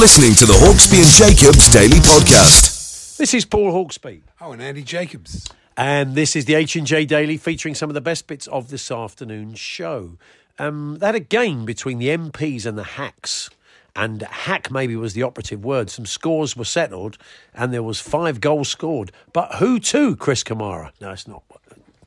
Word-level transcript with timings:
You're 0.00 0.06
listening 0.06 0.34
to 0.36 0.46
the 0.46 0.54
Hawksbee 0.54 0.96
and 0.96 1.36
Jacobs 1.36 1.70
Daily 1.70 1.98
Podcast. 2.00 3.18
This 3.18 3.34
is 3.34 3.44
Paul 3.44 3.70
Hawksbee, 3.70 4.22
Oh, 4.40 4.52
and 4.52 4.62
Andy 4.62 4.82
Jacobs. 4.82 5.46
and 5.76 6.14
this 6.14 6.34
is 6.34 6.46
the 6.46 6.54
H 6.54 6.74
and 6.74 6.86
J 6.86 7.04
Daily, 7.04 7.36
featuring 7.36 7.74
some 7.74 7.90
of 7.90 7.94
the 7.94 8.00
best 8.00 8.26
bits 8.26 8.46
of 8.46 8.70
this 8.70 8.90
afternoon's 8.90 9.58
show. 9.58 10.16
Um, 10.58 10.96
they 11.00 11.06
had 11.08 11.16
a 11.16 11.20
game 11.20 11.66
between 11.66 11.98
the 11.98 12.08
MPs 12.08 12.64
and 12.64 12.78
the 12.78 12.82
hacks, 12.84 13.50
and 13.94 14.22
hack 14.22 14.70
maybe 14.70 14.96
was 14.96 15.12
the 15.12 15.22
operative 15.22 15.66
word. 15.66 15.90
Some 15.90 16.06
scores 16.06 16.56
were 16.56 16.64
settled, 16.64 17.18
and 17.52 17.70
there 17.70 17.82
was 17.82 18.00
five 18.00 18.40
goals 18.40 18.70
scored. 18.70 19.12
But 19.34 19.56
who 19.56 19.78
to? 19.80 20.16
Chris 20.16 20.42
Kamara? 20.42 20.92
No, 21.02 21.10
it's 21.10 21.28
not. 21.28 21.42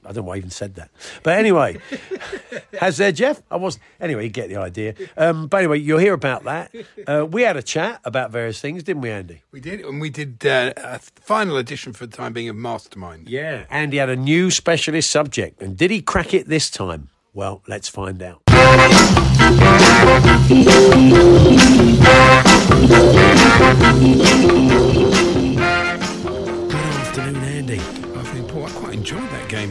I 0.06 0.12
don't 0.12 0.18
know 0.18 0.30
why 0.30 0.36
I 0.36 0.38
even 0.38 0.50
said 0.50 0.76
that. 0.76 0.90
But 1.24 1.38
anyway, 1.38 1.78
has 2.80 2.98
there, 2.98 3.12
Jeff? 3.12 3.42
I 3.50 3.56
was 3.58 3.80
anyway. 4.00 4.24
You 4.26 4.30
get 4.30 4.50
the 4.50 4.58
idea. 4.58 4.96
Um, 5.18 5.48
but 5.48 5.58
anyway, 5.58 5.80
you'll 5.80 6.00
hear 6.00 6.14
about 6.14 6.44
that. 6.44 6.74
Uh, 7.08 7.26
we 7.26 7.44
had 7.44 7.58
a 7.58 7.64
chat 7.64 8.02
about 8.04 8.32
various 8.32 8.60
things, 8.60 8.84
didn't 8.84 9.02
we, 9.02 9.10
Andy? 9.10 9.42
We 9.52 9.60
did, 9.60 9.82
and 9.82 10.00
we 10.02 10.10
did 10.10 10.46
uh, 10.46 10.74
a 10.78 11.00
final 11.00 11.58
edition 11.58 11.94
for 11.94 12.06
the 12.06 12.16
time 12.16 12.34
being 12.34 12.50
of 12.50 12.56
Mastermind. 12.56 13.30
Yeah. 13.30 13.66
And 13.70 13.94
he 13.94 14.00
had 14.00 14.10
a 14.10 14.16
new 14.16 14.52
specialist 14.52 15.10
subject. 15.10 15.62
And 15.62 15.78
did 15.78 15.92
he 15.92 16.02
crack 16.02 16.34
it 16.34 16.48
this 16.48 16.70
time? 16.70 17.10
Well, 17.34 17.64
let's 17.68 17.90
find 17.90 18.22
out. 18.22 18.44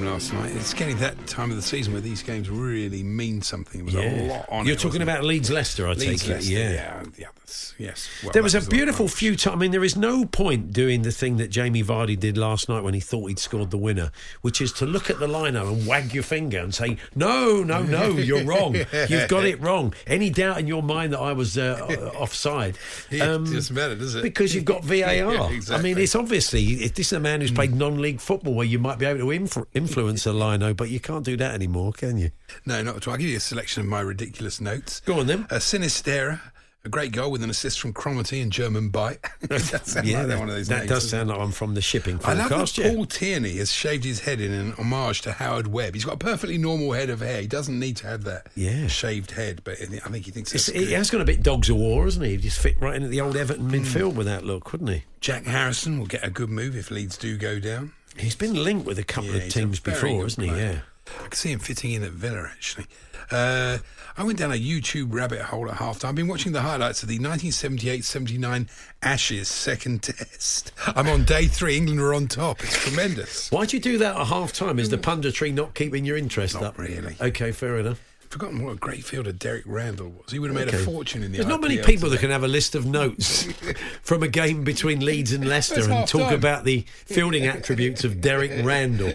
game 0.03 0.12
last 0.12 0.33
night. 0.33 0.53
It's 0.56 0.75
getting 0.75 0.97
that 0.98 1.27
time 1.27 1.50
of 1.50 1.56
the 1.56 1.62
season 1.62 1.92
where 1.92 2.03
these 2.03 2.22
games 2.22 2.50
really 2.50 3.03
mean 3.03 3.42
something. 3.42 3.84
There 3.86 4.03
was 4.03 4.12
a 4.12 4.27
lot 4.28 4.47
on 4.50 4.67
You're 4.67 4.75
it, 4.77 4.81
talking 4.81 5.03
about 5.03 5.25
Leeds 5.25 5.50
Leicester, 5.50 5.86
I 5.89 5.92
it? 5.92 5.98
Leeds, 5.98 6.22
take 6.22 6.31
it. 6.31 6.34
Leicester, 6.34 6.53
Yeah. 6.53 7.03
yeah, 7.19 7.28
the 7.41 7.42
yes. 7.78 8.08
Well, 8.22 8.33
There 8.33 8.42
was 8.42 8.55
a 8.55 8.61
beautiful 8.61 9.06
of 9.06 9.12
few 9.12 9.36
times. 9.36 9.56
I 9.56 9.58
mean, 9.58 9.70
there 9.70 9.84
is 9.84 9.97
no 9.97 10.25
point 10.25 10.72
doing 10.72 11.03
the 11.03 11.12
thing 11.12 11.36
that 11.36 11.48
Jamie 11.48 11.83
Vardy 11.83 12.19
did 12.19 12.36
last 12.36 12.69
night 12.69 12.83
when 12.83 12.94
he 12.94 13.00
thought 13.00 13.27
he'd 13.27 13.39
scored 13.39 13.70
the 13.70 13.78
winner, 13.78 14.10
which 14.41 14.60
is 14.60 14.72
to 14.75 14.87
look 14.87 15.10
at 15.10 15.19
the 15.19 15.28
lino 15.28 15.72
and 15.72 15.87
wag 15.87 16.15
your 16.15 16.22
finger 16.22 16.59
and 16.59 16.75
say, 16.75 16.97
"No, 17.15 17.62
no, 17.62 17.82
no, 17.82 18.10
you're 18.10 18.44
wrong. 18.44 18.75
You've 19.09 19.28
got 19.28 19.44
it 19.44 19.60
wrong." 19.60 19.94
Any 20.06 20.31
doubt 20.31 20.59
in 20.59 20.66
your 20.66 20.82
mind 20.82 21.12
that 21.12 21.21
I 21.21 21.32
was 21.32 21.59
uh, 21.59 21.87
uh 22.15 22.19
offside? 22.19 22.78
Yeah, 23.10 23.25
it 23.25 23.31
um, 23.31 23.44
doesn't 23.44 23.75
matter, 23.75 23.94
does 23.94 24.15
it? 24.15 24.22
Because 24.22 24.54
you've 24.54 24.65
got 24.65 24.84
VAR. 24.84 25.12
Yeah, 25.12 25.60
I 25.71 25.81
mean, 25.81 25.98
it's 25.98 26.15
obviously 26.15 26.65
if 26.84 26.94
this 26.94 27.09
is 27.09 27.12
a 27.12 27.21
man 27.21 27.41
who's 27.41 27.53
played 27.53 27.72
mm. 27.72 27.77
non-league 27.78 28.21
football 28.21 28.54
where 28.54 28.66
you 28.66 28.78
might 28.78 28.98
be 28.98 29.06
able 29.06 29.21
to 29.21 29.27
influ- 29.27 29.66
influence 29.75 30.27
a 30.27 30.32
lino, 30.32 30.75
but 30.75 30.91
you 30.91 31.00
can't 31.00 31.25
do 31.25 31.37
that 31.37 31.54
anymore, 31.54 31.93
can 31.93 32.19
you? 32.19 32.31
No, 32.66 32.82
not 32.82 32.97
at 32.97 33.06
all. 33.06 33.12
I'll 33.12 33.19
give 33.19 33.28
you 33.28 33.37
a 33.37 33.41
selection 33.41 33.82
of 33.82 33.88
my 33.88 34.00
ridiculous 34.00 34.60
notes. 34.60 35.00
Go 35.00 35.21
on 35.21 35.27
then. 35.27 35.47
A 35.50 35.56
Sinisterra, 35.56 36.41
a 36.84 36.88
great 36.88 37.12
goal 37.12 37.31
with 37.31 37.43
an 37.43 37.50
assist 37.50 37.81
from 37.81 37.93
Cromarty 37.93 38.41
and 38.43 38.50
German 38.50 38.88
Bight. 38.88 39.19
that 39.43 39.60
sounds 39.60 39.94
like 39.94 40.04
that, 40.04 40.38
one 40.38 40.48
of 40.48 40.54
those 40.54 40.69
that 40.69 40.78
names, 40.78 40.88
does 40.88 41.03
doesn't 41.04 41.06
it? 41.06 41.20
sound 41.20 41.28
like 41.31 41.38
I'm 41.38 41.53
from 41.53 41.75
the 41.75 41.81
shipping 41.81 42.19
I 42.25 42.34
love 42.34 42.48
that 42.48 42.78
yeah. 42.78 42.93
Paul 42.93 43.06
Tierney 43.06 43.56
has 43.59 43.70
shaved 43.70 44.04
his 44.04 44.20
head 44.20 44.41
in 44.41 44.53
an 44.53 44.72
homage 44.72 45.22
to 45.22 45.32
Howard 45.32 45.69
Webb. 45.69 45.94
He's 45.94 46.04
got 46.04 46.15
a 46.15 46.19
perfectly 46.19 46.59
normal 46.59 46.92
head 46.92 47.10
of 47.10 47.21
hair. 47.21 47.41
He 47.41 47.47
doesn't 47.47 47.78
need 47.78 47.97
to 47.98 48.06
have 48.09 48.25
that 48.25 48.48
Yeah. 48.56 48.88
shaved 48.88 49.31
head, 49.31 49.60
but 49.65 49.81
I 49.81 49.87
think 49.87 50.25
he 50.25 50.31
thinks 50.32 50.53
It's, 50.54 50.66
he 50.66 50.92
has 50.92 51.10
got 51.10 51.21
a 51.21 51.25
bit 51.25 51.42
dogs 51.42 51.71
of 51.71 51.76
war, 51.76 52.04
hasn't 52.04 52.25
he? 52.25 52.32
He 52.32 52.37
just 52.38 52.59
fit 52.59 52.81
right 52.81 52.97
in 52.97 53.04
at 53.04 53.10
the 53.10 53.21
old 53.21 53.37
Everton 53.37 53.69
hmm. 53.69 53.75
midfield 53.75 54.15
with 54.15 54.26
that 54.26 54.44
look, 54.44 54.72
wouldn't 54.72 54.91
he? 54.91 55.04
Jack 55.21 55.44
Harrison 55.44 55.98
will 56.00 56.06
get 56.06 56.25
a 56.25 56.31
good 56.31 56.50
move 56.50 56.76
if 56.76 56.91
Leeds 56.91 57.16
do 57.16 57.37
go 57.37 57.60
down. 57.60 57.92
He's 58.16 58.34
been 58.37 58.54
linked 58.62 58.87
with 58.87 58.98
a 58.98 59.04
couple 59.04 59.31
Yeah, 59.31 59.44
of 59.44 59.48
teams 59.50 59.81
before, 59.81 60.25
hasn't 60.25 60.44
he? 60.44 60.50
player. 60.53 60.72
Yeah. 60.72 60.81
I 61.07 61.23
can 61.25 61.33
see 61.33 61.53
him 61.53 61.59
fitting 61.59 61.93
in 61.93 62.03
at 62.03 62.13
Villa, 62.13 62.49
actually. 62.51 62.87
Uh, 63.31 63.79
I 64.17 64.25
went 64.25 64.39
down 64.39 64.53
a 64.53 64.57
YouTube 64.57 65.13
rabbit 65.13 65.41
hole 65.41 65.69
at 65.71 65.77
half 65.79 65.99
time. 66.01 66.11
I've 66.11 66.15
been 66.15 66.29
watching 66.29 66.53
the 66.53 66.61
highlights 66.61 67.03
of 67.03 67.09
the 67.09 67.15
1978 67.17 68.05
79 68.05 68.69
Ashes 69.03 69.49
second 69.49 70.03
test. 70.03 70.73
I'm 70.87 71.09
on 71.09 71.25
day 71.25 71.47
three. 71.47 71.77
England 71.77 72.01
are 72.01 72.15
on 72.15 72.29
top. 72.29 72.63
It's 72.63 72.77
tremendous. 72.77 73.51
Why'd 73.51 73.73
you 73.73 73.81
do 73.81 73.99
that 73.99 74.17
at 74.17 74.27
half 74.27 74.53
time? 74.53 74.79
Is 74.79 74.91
the 74.91 74.99
punditry 74.99 75.53
not 75.53 75.75
keeping 75.75 76.05
your 76.05 76.17
interest 76.17 76.55
Not 76.55 76.63
up? 76.65 76.79
really. 76.79 77.17
Okay, 77.21 77.53
fair 77.53 77.79
enough. 77.79 78.01
Forgotten 78.32 78.65
what 78.65 78.72
a 78.72 78.76
great 78.76 79.04
fielder 79.04 79.31
Derek 79.31 79.65
Randall 79.66 80.09
was. 80.09 80.32
He 80.32 80.38
would 80.38 80.48
have 80.50 80.59
made 80.59 80.69
Okay. 80.69 80.81
a 80.82 80.87
fortune 80.87 81.22
in 81.22 81.32
the 81.32 81.37
There's 81.37 81.48
not 81.48 81.60
many 81.60 81.76
IPL 81.76 81.84
people 81.84 82.09
that 82.09 82.20
can 82.20 82.31
have 82.31 82.43
a 82.43 82.48
list 82.48 82.75
of 82.75 82.87
notes 82.87 83.43
from 84.03 84.22
a 84.22 84.28
game 84.28 84.65
between 84.65 85.04
Leeds 85.04 85.32
and 85.32 85.47
Leicester 85.47 85.82
and 85.82 86.09
talk 86.09 86.28
time. 86.28 86.34
about 86.34 86.65
the 86.65 86.87
fielding 87.04 87.47
attributes 87.47 88.04
of 88.04 88.22
Derek 88.22 88.65
Randall. 88.65 89.12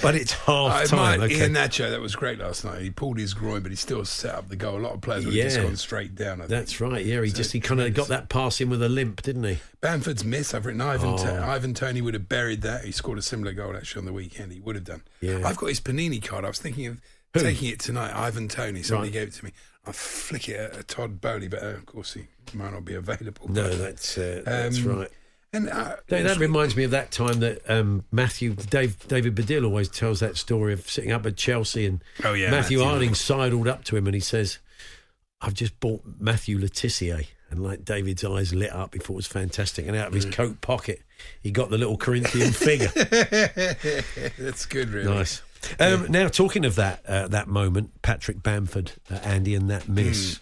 But 0.00 0.14
it's 0.14 0.32
half 0.32 0.48
uh, 0.48 0.74
I 0.74 0.84
time. 0.86 1.20
Okay. 1.20 1.40
Ian 1.42 1.52
Nacho, 1.52 1.90
that 1.90 2.00
was 2.00 2.16
great 2.16 2.38
last 2.38 2.64
night. 2.64 2.80
He 2.80 2.88
pulled 2.90 3.18
his 3.18 3.34
groin, 3.34 3.60
but 3.62 3.70
he 3.70 3.76
still 3.76 4.04
set 4.06 4.34
up 4.34 4.48
the 4.48 4.56
goal. 4.56 4.78
A 4.78 4.80
lot 4.80 4.94
of 4.94 5.00
players 5.02 5.26
would 5.26 5.34
have 5.34 5.44
just 5.44 5.56
Yeah. 5.58 5.64
gone 5.64 5.76
straight 5.76 6.14
down. 6.14 6.38
I 6.40 6.44
think. 6.44 6.48
That's 6.48 6.80
right. 6.80 7.04
Yeah, 7.04 7.22
he 7.22 7.30
just 7.30 7.52
he 7.52 7.60
kind 7.60 7.80
of 7.82 7.92
got 7.92 8.08
that 8.08 8.30
pass 8.30 8.58
in 8.62 8.70
with 8.70 8.82
a 8.82 8.88
limp, 8.88 9.20
didn't 9.20 9.44
he? 9.44 9.58
Bamford's 9.82 10.24
miss. 10.24 10.54
I've 10.54 10.64
written 10.64 10.80
Ivan. 10.80 11.10
Oh. 11.18 11.44
Ivan 11.44 11.74
Toney 11.74 12.00
would 12.00 12.14
have 12.14 12.26
buried 12.28 12.62
that. 12.62 12.84
He 12.86 12.92
scored 12.92 13.18
a 13.18 13.22
similar 13.22 13.52
goal 13.52 13.76
actually 13.76 14.00
on 14.00 14.06
the 14.06 14.12
weekend. 14.14 14.52
He 14.52 14.60
would 14.60 14.76
have 14.76 14.84
done. 14.84 15.02
Yeah. 15.20 15.42
I've 15.44 15.58
got 15.58 15.66
his 15.66 15.80
Panini 15.80 16.22
card. 16.24 16.46
I 16.46 16.48
was 16.48 16.58
thinking 16.58 16.86
of 16.86 17.00
Who? 17.34 17.40
taking 17.40 17.68
it 17.70 17.80
tonight. 17.80 18.14
Ivan 18.14 18.48
Toney. 18.48 18.82
Somebody 18.82 19.08
Right. 19.08 19.12
gave 19.12 19.28
it 19.28 19.34
to 19.34 19.44
me. 19.46 19.52
I'll 19.86 19.92
flick 19.92 20.48
it 20.48 20.56
at, 20.76 20.86
Todd 20.88 21.20
Boehly, 21.20 21.48
but 21.48 21.62
uh, 21.62 21.66
of 21.68 21.86
course 21.86 22.14
he 22.14 22.26
might 22.54 22.72
not 22.72 22.84
be 22.84 22.94
available. 22.94 23.50
No, 23.50 23.68
that's 23.74 24.16
uh, 24.18 24.42
that's 24.44 24.78
Um, 24.78 24.98
right. 24.98 25.08
And 25.54 25.68
uh, 25.68 25.96
That, 26.08 26.22
that 26.22 26.38
reminds 26.38 26.76
me 26.76 26.84
of 26.84 26.92
that 26.92 27.10
time 27.10 27.40
that 27.40 27.68
um, 27.68 28.04
Matthew 28.10 28.54
Dave, 28.54 29.06
David 29.08 29.34
Baddiel 29.34 29.64
always 29.66 29.88
tells 29.88 30.20
that 30.20 30.36
story 30.38 30.72
of 30.72 30.88
sitting 30.88 31.12
up 31.12 31.26
at 31.26 31.36
Chelsea 31.36 31.84
and 31.84 32.02
Oh, 32.24 32.32
yeah, 32.32 32.50
Matthew, 32.50 32.78
Matthew. 32.78 32.82
Harding 32.84 33.14
sidled 33.14 33.68
up 33.68 33.84
to 33.84 33.96
him 33.96 34.06
and 34.06 34.14
he 34.14 34.20
says, 34.20 34.58
"I've 35.42 35.52
just 35.54 35.78
bought 35.80 36.02
Matthew 36.20 36.58
Le 36.58 36.68
Tissier." 36.68 37.26
And 37.50 37.62
like 37.62 37.84
David's 37.84 38.24
eyes 38.24 38.54
lit 38.54 38.72
up, 38.72 38.94
he 38.94 38.98
thought 38.98 39.12
it 39.12 39.16
was 39.16 39.26
fantastic. 39.26 39.86
And 39.86 39.94
out 39.94 40.06
of 40.08 40.14
his 40.14 40.24
Mm. 40.24 40.32
coat 40.32 40.60
pocket, 40.62 41.02
he 41.42 41.50
got 41.50 41.68
the 41.68 41.76
little 41.76 41.98
Corinthian 41.98 42.50
figure. 42.52 42.88
that's 44.38 44.64
good, 44.66 44.88
really. 44.90 45.12
Nice. 45.12 45.42
Um, 45.78 46.10
Now, 46.10 46.28
talking 46.28 46.64
of 46.64 46.74
that 46.76 47.04
uh, 47.06 47.28
that 47.28 47.48
moment, 47.48 48.02
Patrick 48.02 48.42
Bamford, 48.42 48.92
uh, 49.10 49.14
Andy, 49.22 49.54
and 49.54 49.70
that 49.70 49.88
miss. 49.88 50.36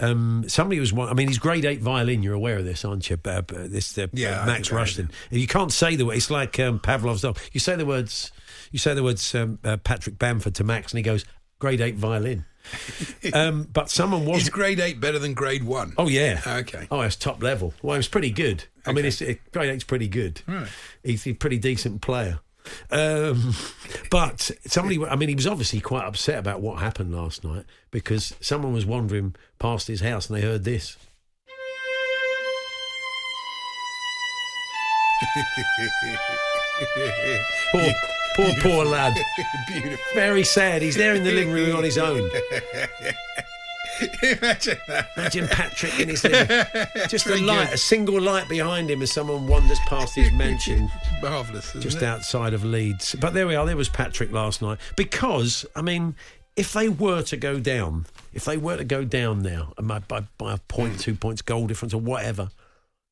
Hmm. 0.00 0.04
Um, 0.04 0.44
somebody 0.48 0.80
was. 0.80 0.92
one- 0.92 1.08
I 1.08 1.14
mean, 1.14 1.28
he's 1.28 1.38
grade 1.38 1.64
eight 1.64 1.80
violin. 1.80 2.22
You're 2.22 2.34
aware 2.34 2.58
of 2.58 2.64
this, 2.64 2.84
aren't 2.84 3.08
you? 3.08 3.18
Uh, 3.24 3.42
this 3.48 3.96
uh, 3.96 4.08
Yeah, 4.12 4.44
Max 4.46 4.70
Rushden. 4.70 5.10
You 5.30 5.46
can't 5.46 5.72
say 5.72 5.94
the 5.96 6.06
word. 6.06 6.16
It's 6.16 6.30
like 6.30 6.58
um, 6.58 6.80
Pavlov's 6.80 7.22
dog. 7.22 7.38
You 7.52 7.60
say 7.60 7.76
the 7.76 7.86
words. 7.86 8.32
You 8.72 8.78
say 8.78 8.94
the 8.94 9.02
words 9.02 9.34
um, 9.34 9.58
uh, 9.62 9.76
Patrick 9.76 10.18
Bamford 10.18 10.54
to 10.56 10.64
Max, 10.64 10.92
and 10.92 10.98
he 10.98 11.02
goes 11.02 11.24
grade 11.58 11.80
eight 11.80 11.94
violin. 11.96 12.44
um, 13.34 13.68
but 13.72 13.90
someone 13.90 14.24
was. 14.24 14.42
Is 14.42 14.48
grade 14.48 14.80
eight 14.80 15.00
better 15.00 15.18
than 15.18 15.34
grade 15.34 15.62
one? 15.64 15.92
Oh 15.98 16.08
yeah. 16.08 16.40
Okay. 16.46 16.86
Oh, 16.90 17.00
it's 17.02 17.16
top 17.16 17.42
level. 17.42 17.74
Well, 17.82 17.94
it 17.94 17.98
was 17.98 18.08
pretty 18.08 18.30
good. 18.30 18.64
I 18.86 18.92
mean, 18.92 19.04
it's, 19.04 19.20
it, 19.20 19.40
grade 19.52 19.70
eight's 19.70 19.84
pretty 19.84 20.08
good. 20.08 20.42
Right. 20.48 20.66
He's 21.04 21.26
a 21.26 21.32
pretty 21.34 21.58
decent 21.58 22.02
player. 22.02 22.40
Um, 22.90 23.54
but 24.10 24.50
somebody, 24.66 25.04
I 25.04 25.16
mean, 25.16 25.28
he 25.28 25.34
was 25.34 25.46
obviously 25.46 25.80
quite 25.80 26.04
upset 26.04 26.38
about 26.38 26.60
what 26.60 26.80
happened 26.80 27.14
last 27.14 27.44
night 27.44 27.64
because 27.90 28.34
someone 28.40 28.72
was 28.72 28.86
wandering 28.86 29.34
past 29.58 29.88
his 29.88 30.00
house 30.00 30.28
and 30.28 30.36
they 30.36 30.42
heard 30.42 30.64
this. 30.64 30.96
Poor, 37.70 37.92
poor, 38.34 38.50
poor 38.60 38.84
lad. 38.84 39.16
Beautiful. 39.68 39.98
Very 40.14 40.44
sad. 40.44 40.82
He's 40.82 40.96
there 40.96 41.14
in 41.14 41.22
the 41.22 41.30
living 41.30 41.52
room 41.52 41.76
on 41.76 41.84
his 41.84 41.96
own. 41.96 42.28
Imagine 44.22 44.78
that. 44.88 45.10
Imagine 45.16 45.48
Patrick 45.48 46.00
in 46.00 46.08
his 46.08 46.24
living. 46.24 46.48
Just 47.08 47.26
a 47.26 47.36
light, 47.36 47.66
good. 47.66 47.74
a 47.74 47.78
single 47.78 48.20
light 48.20 48.48
behind 48.48 48.90
him 48.90 49.02
as 49.02 49.12
someone 49.12 49.46
wanders 49.46 49.78
past 49.86 50.14
his 50.14 50.32
mansion 50.34 50.90
Marvellous, 51.20 51.72
just 51.74 51.98
it? 51.98 52.02
outside 52.02 52.54
of 52.54 52.64
Leeds. 52.64 53.14
But 53.20 53.34
there 53.34 53.46
we 53.46 53.54
are. 53.54 53.66
There 53.66 53.76
was 53.76 53.88
Patrick 53.88 54.32
last 54.32 54.62
night. 54.62 54.78
Because 54.96 55.64
I 55.76 55.82
mean, 55.82 56.14
if 56.56 56.72
they 56.72 56.88
were 56.88 57.22
to 57.22 57.36
go 57.36 57.58
down, 57.58 58.06
if 58.32 58.44
they 58.44 58.56
were 58.56 58.76
to 58.76 58.84
go 58.84 59.04
down 59.04 59.42
now, 59.42 59.72
by, 59.80 60.00
by, 60.00 60.24
by 60.38 60.54
a 60.54 60.58
point, 60.58 61.00
two 61.00 61.14
points, 61.14 61.42
goal 61.42 61.66
difference, 61.66 61.94
or 61.94 62.00
whatever, 62.00 62.50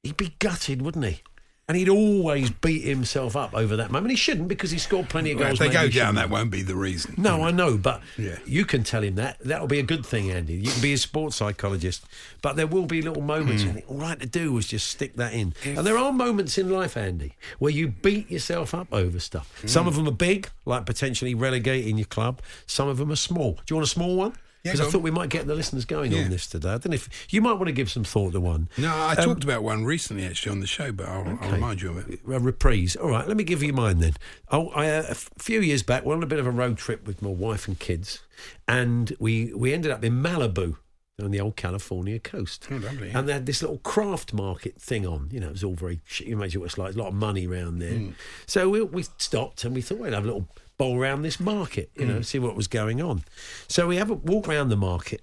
he'd 0.02 0.16
be 0.16 0.34
gutted, 0.38 0.82
wouldn't 0.82 1.04
he? 1.04 1.22
And 1.70 1.76
he'd 1.76 1.88
always 1.88 2.50
beat 2.50 2.82
himself 2.82 3.36
up 3.36 3.54
over 3.54 3.76
that 3.76 3.92
moment. 3.92 4.10
He 4.10 4.16
shouldn't 4.16 4.48
because 4.48 4.72
he 4.72 4.78
scored 4.78 5.08
plenty 5.08 5.30
of 5.30 5.38
Well, 5.38 5.50
goals. 5.50 5.60
if 5.60 5.68
they 5.68 5.72
go 5.72 5.82
down, 5.82 5.90
shouldn't. 5.92 6.14
that 6.16 6.28
won't 6.28 6.50
be 6.50 6.62
the 6.62 6.74
reason. 6.74 7.14
No, 7.16 7.44
I 7.44 7.52
know, 7.52 7.78
but 7.78 8.02
Yeah. 8.18 8.38
you 8.44 8.64
can 8.64 8.82
tell 8.82 9.04
him 9.04 9.14
that. 9.14 9.38
That'll 9.38 9.68
be 9.68 9.78
a 9.78 9.84
good 9.84 10.04
thing, 10.04 10.32
Andy. 10.32 10.54
You 10.54 10.68
can 10.68 10.80
be 10.82 10.94
a 10.94 10.98
sports 10.98 11.36
psychologist. 11.36 12.04
But 12.42 12.56
there 12.56 12.66
will 12.66 12.86
be 12.86 13.02
little 13.02 13.22
moments, 13.22 13.62
hmm. 13.62 13.68
and 13.68 13.82
all 13.86 13.98
right 13.98 14.18
to 14.18 14.26
do 14.26 14.52
was 14.52 14.66
just 14.66 14.88
stick 14.88 15.14
that 15.14 15.32
in. 15.32 15.54
And 15.64 15.86
there 15.86 15.96
are 15.96 16.12
moments 16.12 16.58
in 16.58 16.70
life, 16.70 16.96
Andy, 16.96 17.36
where 17.60 17.70
you 17.70 17.86
beat 17.86 18.28
yourself 18.28 18.74
up 18.74 18.88
over 18.90 19.20
stuff. 19.20 19.62
Some 19.64 19.84
hmm. 19.84 19.90
of 19.90 19.94
them 19.94 20.08
are 20.08 20.10
big, 20.10 20.48
like 20.64 20.86
potentially 20.86 21.36
relegating 21.36 21.98
your 21.98 22.06
club. 22.06 22.40
Some 22.66 22.88
of 22.88 22.96
them 22.98 23.12
are 23.12 23.16
small. 23.16 23.52
Do 23.52 23.62
you 23.68 23.76
want 23.76 23.86
a 23.86 23.90
small 23.90 24.16
one? 24.16 24.32
Yeah, 24.62 24.72
Because 24.72 24.86
I 24.88 24.90
thought 24.90 25.02
we 25.02 25.10
might 25.10 25.30
get 25.30 25.46
the 25.46 25.54
listeners 25.54 25.84
going 25.86 26.12
Yeah. 26.12 26.24
on 26.24 26.30
this 26.30 26.46
today. 26.46 26.68
I 26.68 26.72
don't 26.78 26.88
know 26.88 26.94
if 26.94 27.08
you 27.32 27.40
might 27.40 27.54
want 27.54 27.66
to 27.66 27.72
give 27.72 27.90
some 27.90 28.04
thought 28.04 28.32
to 28.32 28.40
one. 28.40 28.68
No, 28.76 28.88
I 28.94 29.14
Um, 29.14 29.24
talked 29.24 29.44
about 29.44 29.62
one 29.62 29.84
recently 29.86 30.26
actually 30.26 30.52
on 30.52 30.60
the 30.60 30.66
show, 30.66 30.92
but 30.92 31.08
I'll, 31.08 31.38
I'll 31.40 31.52
remind 31.52 31.80
you 31.80 31.90
of 31.90 31.96
it. 32.10 32.20
a 32.26 32.38
reprise. 32.38 32.94
All 32.96 33.08
right, 33.10 33.26
let 33.26 33.36
me 33.38 33.44
give 33.44 33.62
you 33.62 33.72
mine 33.72 34.00
then. 34.00 34.14
Oh, 34.50 34.68
I, 34.70 34.90
uh, 34.90 35.04
a 35.08 35.14
few 35.14 35.60
years 35.62 35.82
back, 35.82 36.02
we 36.04 36.08
went 36.08 36.18
on 36.18 36.22
a 36.24 36.26
bit 36.26 36.38
of 36.38 36.46
a 36.46 36.50
road 36.50 36.76
trip 36.76 37.06
with 37.06 37.22
my 37.22 37.30
wife 37.30 37.66
and 37.68 37.78
kids, 37.78 38.20
and 38.68 39.14
we 39.18 39.52
we 39.54 39.72
ended 39.72 39.90
up 39.90 40.04
in 40.04 40.22
Malibu 40.22 40.76
on 41.22 41.30
the 41.30 41.40
old 41.40 41.56
California 41.56 42.18
coast. 42.18 42.66
Oh, 42.70 42.76
lovely, 42.76 43.08
yeah. 43.08 43.18
And 43.18 43.28
they 43.28 43.32
had 43.34 43.46
this 43.46 43.60
little 43.62 43.78
craft 43.78 44.32
market 44.32 44.80
thing 44.80 45.06
on. 45.06 45.28
You 45.32 45.40
know, 45.40 45.48
it 45.48 45.52
was 45.52 45.64
all 45.64 45.74
very. 45.74 46.00
You 46.18 46.34
imagine 46.34 46.60
what 46.60 46.66
it's 46.66 46.78
like. 46.78 46.94
A 46.94 46.98
lot 46.98 47.08
of 47.08 47.14
money 47.14 47.46
around 47.46 47.78
there. 47.78 47.94
Hmm. 47.98 48.10
So 48.46 48.68
we, 48.70 48.82
we 48.82 49.04
stopped 49.18 49.64
and 49.64 49.74
we 49.74 49.80
thought 49.82 49.98
we'd 49.98 50.12
have 50.14 50.24
a 50.24 50.26
little 50.26 50.48
bowl 50.80 50.98
around 50.98 51.22
this 51.22 51.38
market. 51.38 51.90
You 51.96 52.06
know, 52.06 52.16
Hmm. 52.16 52.22
see 52.22 52.38
what 52.38 52.56
was 52.56 52.68
going 52.68 53.00
on. 53.02 53.22
So 53.68 53.86
we 53.86 53.96
have 53.96 54.10
a 54.10 54.14
walk 54.14 54.48
around 54.48 54.68
the 54.70 54.76
market. 54.76 55.22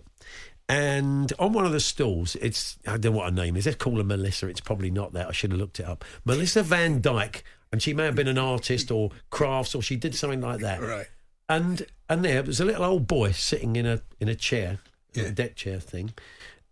And 0.69 1.31
on 1.39 1.53
one 1.53 1.65
of 1.65 1.71
the 1.71 1.79
stalls, 1.79 2.35
it's 2.47 2.77
I 2.85 2.97
don't 2.97 3.05
know 3.13 3.17
what 3.19 3.25
her 3.29 3.35
name 3.43 3.55
is. 3.57 3.65
Let's 3.65 3.77
call 3.77 3.97
her 3.97 4.03
Melissa. 4.03 4.47
It's 4.47 4.59
probably 4.69 4.91
not 4.91 5.13
that. 5.13 5.27
I 5.27 5.31
should 5.31 5.51
have 5.51 5.59
looked 5.59 5.79
it 5.79 5.85
up. 5.85 6.03
Melissa 6.25 6.61
Van 6.61 6.99
Dyke, 7.01 7.43
and 7.71 7.81
she 7.81 7.93
may 7.93 8.03
have 8.05 8.15
been 8.15 8.27
an 8.27 8.37
artist 8.37 8.91
or 8.91 9.11
crafts, 9.29 9.73
or 9.75 9.81
she 9.81 9.95
did 9.95 10.13
something 10.13 10.41
like 10.41 10.59
that. 10.59 10.81
Right. 10.81 11.07
And 11.47 11.85
and 12.09 12.23
there 12.25 12.43
was 12.43 12.59
a 12.59 12.65
little 12.65 12.83
old 12.83 13.07
boy 13.07 13.31
sitting 13.31 13.77
in 13.77 13.85
a 13.85 14.01
in 14.19 14.27
a 14.27 14.35
chair, 14.35 14.79
a 15.15 15.31
deck 15.31 15.55
chair 15.55 15.79
thing, 15.79 16.13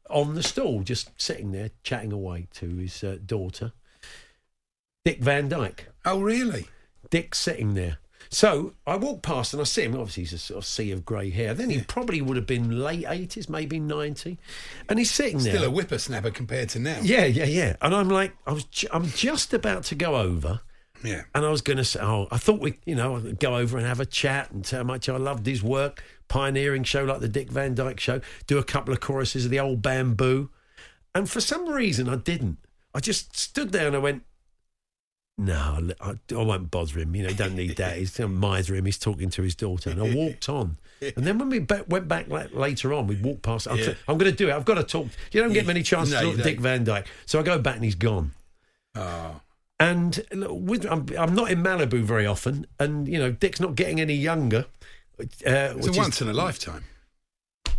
on 0.10 0.36
the 0.36 0.44
stall, 0.44 0.84
just 0.84 1.10
sitting 1.18 1.54
there 1.54 1.70
chatting 1.84 2.12
away 2.12 2.48
to 2.56 2.68
his 2.78 3.02
uh, 3.02 3.18
daughter, 3.26 3.72
Dick 5.06 5.20
Van 5.22 5.48
Dyke. 5.48 5.88
Oh, 6.04 6.20
really? 6.20 6.68
Dick's 7.10 7.40
sitting 7.40 7.76
there. 7.76 7.98
So 8.30 8.74
I 8.88 8.96
walk 8.98 9.22
past 9.22 9.54
and 9.54 9.62
I 9.62 9.66
see 9.66 9.84
him. 9.84 9.96
Obviously, 9.96 10.24
he's 10.24 10.34
a 10.34 10.38
sort 10.38 10.58
of 10.60 10.66
sea 10.66 10.92
of 10.92 11.06
grey 11.06 11.30
hair. 11.30 11.54
Then 11.54 11.70
he 11.70 11.82
probably 11.82 12.22
would 12.22 12.38
have 12.38 12.48
been 12.48 12.80
late 12.80 13.06
eighties, 13.08 13.48
maybe 13.50 13.80
ninety, 13.80 14.38
and 14.90 15.00
he's 15.00 15.12
sitting 15.12 15.38
there. 15.40 15.56
Still 15.56 15.66
a 15.70 15.72
whippersnapper 15.72 16.32
compared 16.32 16.70
to 16.70 16.80
now. 16.80 17.00
yeah, 17.02 17.26
yeah, 17.26 17.46
yeah. 17.46 17.76
And 17.82 17.94
I'm 17.96 18.10
like, 18.10 18.34
I 18.48 18.54
was, 18.54 18.64
ju- 18.66 18.88
I'm 18.92 19.08
just 19.08 19.54
about 19.54 19.84
to 19.86 19.96
go 19.96 20.16
over, 20.16 20.62
Yeah. 21.04 21.22
and 21.34 21.46
I 21.46 21.50
was 21.50 21.62
going 21.62 21.78
to 21.78 21.84
say, 21.86 22.00
oh, 22.02 22.28
I 22.32 22.38
thought 22.38 22.60
we, 22.60 22.80
you 22.86 22.96
know, 22.96 23.18
I'd 23.18 23.40
go 23.40 23.56
over 23.58 23.78
and 23.78 23.86
have 23.86 24.00
a 24.00 24.06
chat 24.06 24.52
and 24.52 24.66
tell 24.66 24.80
how 24.80 24.84
much 24.86 25.08
I 25.08 25.18
loved 25.18 25.46
his 25.46 25.62
work, 25.64 26.04
pioneering 26.28 26.84
show 26.84 27.04
like 27.04 27.20
the 27.22 27.28
Dick 27.30 27.50
Van 27.52 27.76
Dyke 27.76 28.00
Show, 28.00 28.22
do 28.48 28.58
a 28.58 28.64
couple 28.64 28.94
of 28.94 29.00
choruses 29.00 29.46
of 29.46 29.52
the 29.52 29.60
old 29.60 29.82
bamboo, 29.82 30.50
and 31.14 31.30
for 31.30 31.40
some 31.42 31.68
reason 31.70 32.10
I 32.10 32.16
didn't. 32.18 32.58
I 32.94 33.00
just 33.02 33.38
stood 33.38 33.72
there 33.72 33.88
and 33.88 33.96
I 33.96 34.00
went. 34.00 34.24
No, 35.38 35.90
I, 36.00 36.12
I 36.34 36.44
won't 36.44 36.72
bother 36.72 37.00
him. 37.00 37.14
You 37.16 37.24
know, 37.24 37.30
he 37.30 37.36
don't 37.36 37.56
need 37.56 37.76
that. 37.78 37.98
He's 37.98 38.14
to 38.14 38.28
miser 38.28 38.74
him. 38.76 38.86
He's 38.86 38.98
talking 38.98 39.30
to 39.32 39.42
his 39.42 39.54
daughter. 39.54 39.90
And 39.90 40.02
I 40.02 40.16
walked 40.16 40.48
on. 40.48 40.78
And 41.02 41.26
then 41.28 41.38
when 41.38 41.50
we 41.50 41.60
ba- 41.60 41.84
went 41.90 42.08
back 42.08 42.30
la- 42.30 42.46
later 42.54 42.94
on, 42.94 43.06
we 43.08 43.16
walked 43.18 43.42
past. 43.42 43.68
I'm, 43.68 43.78
Yeah. 43.78 43.96
I'm 44.08 44.18
going 44.18 44.32
to 44.32 44.38
do 44.38 44.48
it. 44.50 44.54
I've 44.54 44.64
got 44.64 44.76
to 44.76 44.84
talk. 44.84 45.08
You 45.34 45.42
don't 45.42 45.52
get 45.52 45.66
many 45.66 45.84
chances 45.84 46.14
No, 46.14 46.22
to 46.22 46.26
talk 46.28 46.36
to 46.38 46.44
Dick. 46.44 46.60
Van 46.62 46.86
Dyke. 46.86 47.08
So 47.26 47.38
I 47.40 47.44
go 47.44 47.60
back 47.60 47.76
and 47.76 47.84
he's 47.84 47.96
gone. 47.96 48.32
Oh. 48.96 49.42
And 49.78 50.24
look, 50.32 50.52
with, 50.54 50.86
I'm, 50.90 51.06
I'm 51.20 51.36
not 51.36 51.52
in 51.52 51.62
Malibu 51.62 52.02
very 52.02 52.26
often, 52.26 52.66
and 52.80 53.06
you 53.10 53.20
know 53.20 53.30
Dick's 53.30 53.60
not 53.60 53.76
getting 53.76 54.00
any 54.00 54.14
younger. 54.16 54.68
Uh, 55.20 55.24
It's 55.26 55.88
a 55.88 55.92
is- 55.92 55.98
once 55.98 56.22
in 56.22 56.30
a 56.30 56.34
lifetime. 56.34 56.86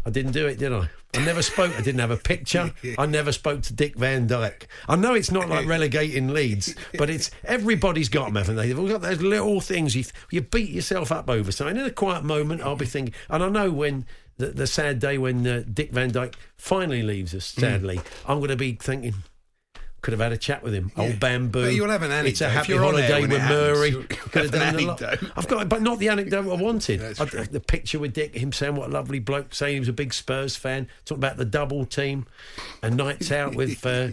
I 0.07 0.11
didn't 0.11 0.33
do 0.33 0.47
it, 0.47 0.59
did 0.59 0.73
I? 0.73 0.89
I 1.15 1.25
never 1.25 1.43
spoke. 1.43 1.77
I 1.77 1.81
didn't 1.83 1.99
have 2.01 2.13
a 2.13 2.17
picture. 2.17 2.73
I 2.97 3.07
never 3.07 3.33
spoke 3.33 3.63
to 3.63 3.73
Dick 3.73 3.97
Van 3.97 4.27
Dyke. 4.29 4.69
I 4.89 4.95
know 4.95 5.15
it's 5.15 5.33
not 5.33 5.49
like 5.49 5.67
relegating 5.67 6.29
Leeds, 6.29 6.75
but 6.97 7.11
it's 7.11 7.31
everybody's 7.45 8.09
got 8.09 8.27
them, 8.27 8.37
haven't 8.37 8.55
they? 8.57 8.69
They've 8.69 8.79
all 8.79 8.87
got 8.89 9.03
those 9.03 9.21
little 9.21 9.61
things 9.61 9.97
you 9.97 10.05
you 10.31 10.43
beat 10.43 10.71
yourself 10.71 11.11
up 11.11 11.29
over. 11.29 11.51
So 11.51 11.67
in 11.67 11.77
a 11.79 11.91
quiet 11.91 12.23
moment, 12.23 12.63
I'll 12.63 12.77
be 12.77 12.87
thinking, 12.87 13.15
and 13.29 13.43
I 13.43 13.49
know 13.49 13.71
when 13.71 14.07
the, 14.37 14.47
the 14.49 14.67
sad 14.67 15.01
day 15.01 15.19
when 15.19 15.45
uh, 15.47 15.65
Dick 15.73 15.91
Van 15.91 16.11
Dyke 16.13 16.37
finally 16.57 17.03
leaves 17.03 17.35
us, 17.35 17.53
Mm. 17.55 17.61
sadly, 17.61 18.01
I'm 18.27 18.39
going 18.39 18.51
to 18.51 18.57
be 18.57 18.73
thinking. 18.75 19.15
Could 20.03 20.13
have 20.13 20.21
had 20.21 20.33
a 20.33 20.37
chat 20.37 20.63
with 20.63 20.73
him. 20.73 20.93
Old 20.97 21.19
bamboo. 21.19 21.63
But 21.65 21.75
you'll 21.75 21.91
have 21.91 22.03
an 22.03 22.27
It's 22.27 22.41
a 22.41 22.45
anecdote. 22.47 22.59
Happy 22.59 22.73
you're 22.75 22.85
on 22.85 22.97
air 22.97 23.09
holiday 23.11 23.27
with 23.27 23.43
Murray. 23.43 23.91
Could 23.93 24.43
have 24.43 24.51
have 24.51 24.51
done 24.53 24.77
a 24.77 24.87
lot. 24.87 25.03
I've 25.37 25.49
got, 25.49 25.69
but 25.69 25.83
not 25.83 25.99
the 25.99 26.09
anecdote 26.11 26.49
I 26.49 26.63
wanted. 26.63 27.03
I- 27.03 27.25
the 27.25 27.61
picture 27.61 27.99
with 27.99 28.13
Dick, 28.13 28.35
him 28.37 28.53
saying 28.53 28.77
what 28.77 28.89
a 28.91 28.93
lovely 28.93 29.19
bloke, 29.19 29.55
saying 29.55 29.75
he 29.75 29.81
was 29.81 29.89
a 29.89 29.93
big 29.93 30.15
Spurs 30.15 30.55
fan, 30.55 30.87
talking 31.05 31.21
about 31.25 31.39
the 31.39 31.45
double 31.45 31.85
team 31.87 32.27
and 32.83 32.97
nights 32.97 33.33
out 33.33 33.55
with 33.57 33.85
uh, 33.85 34.09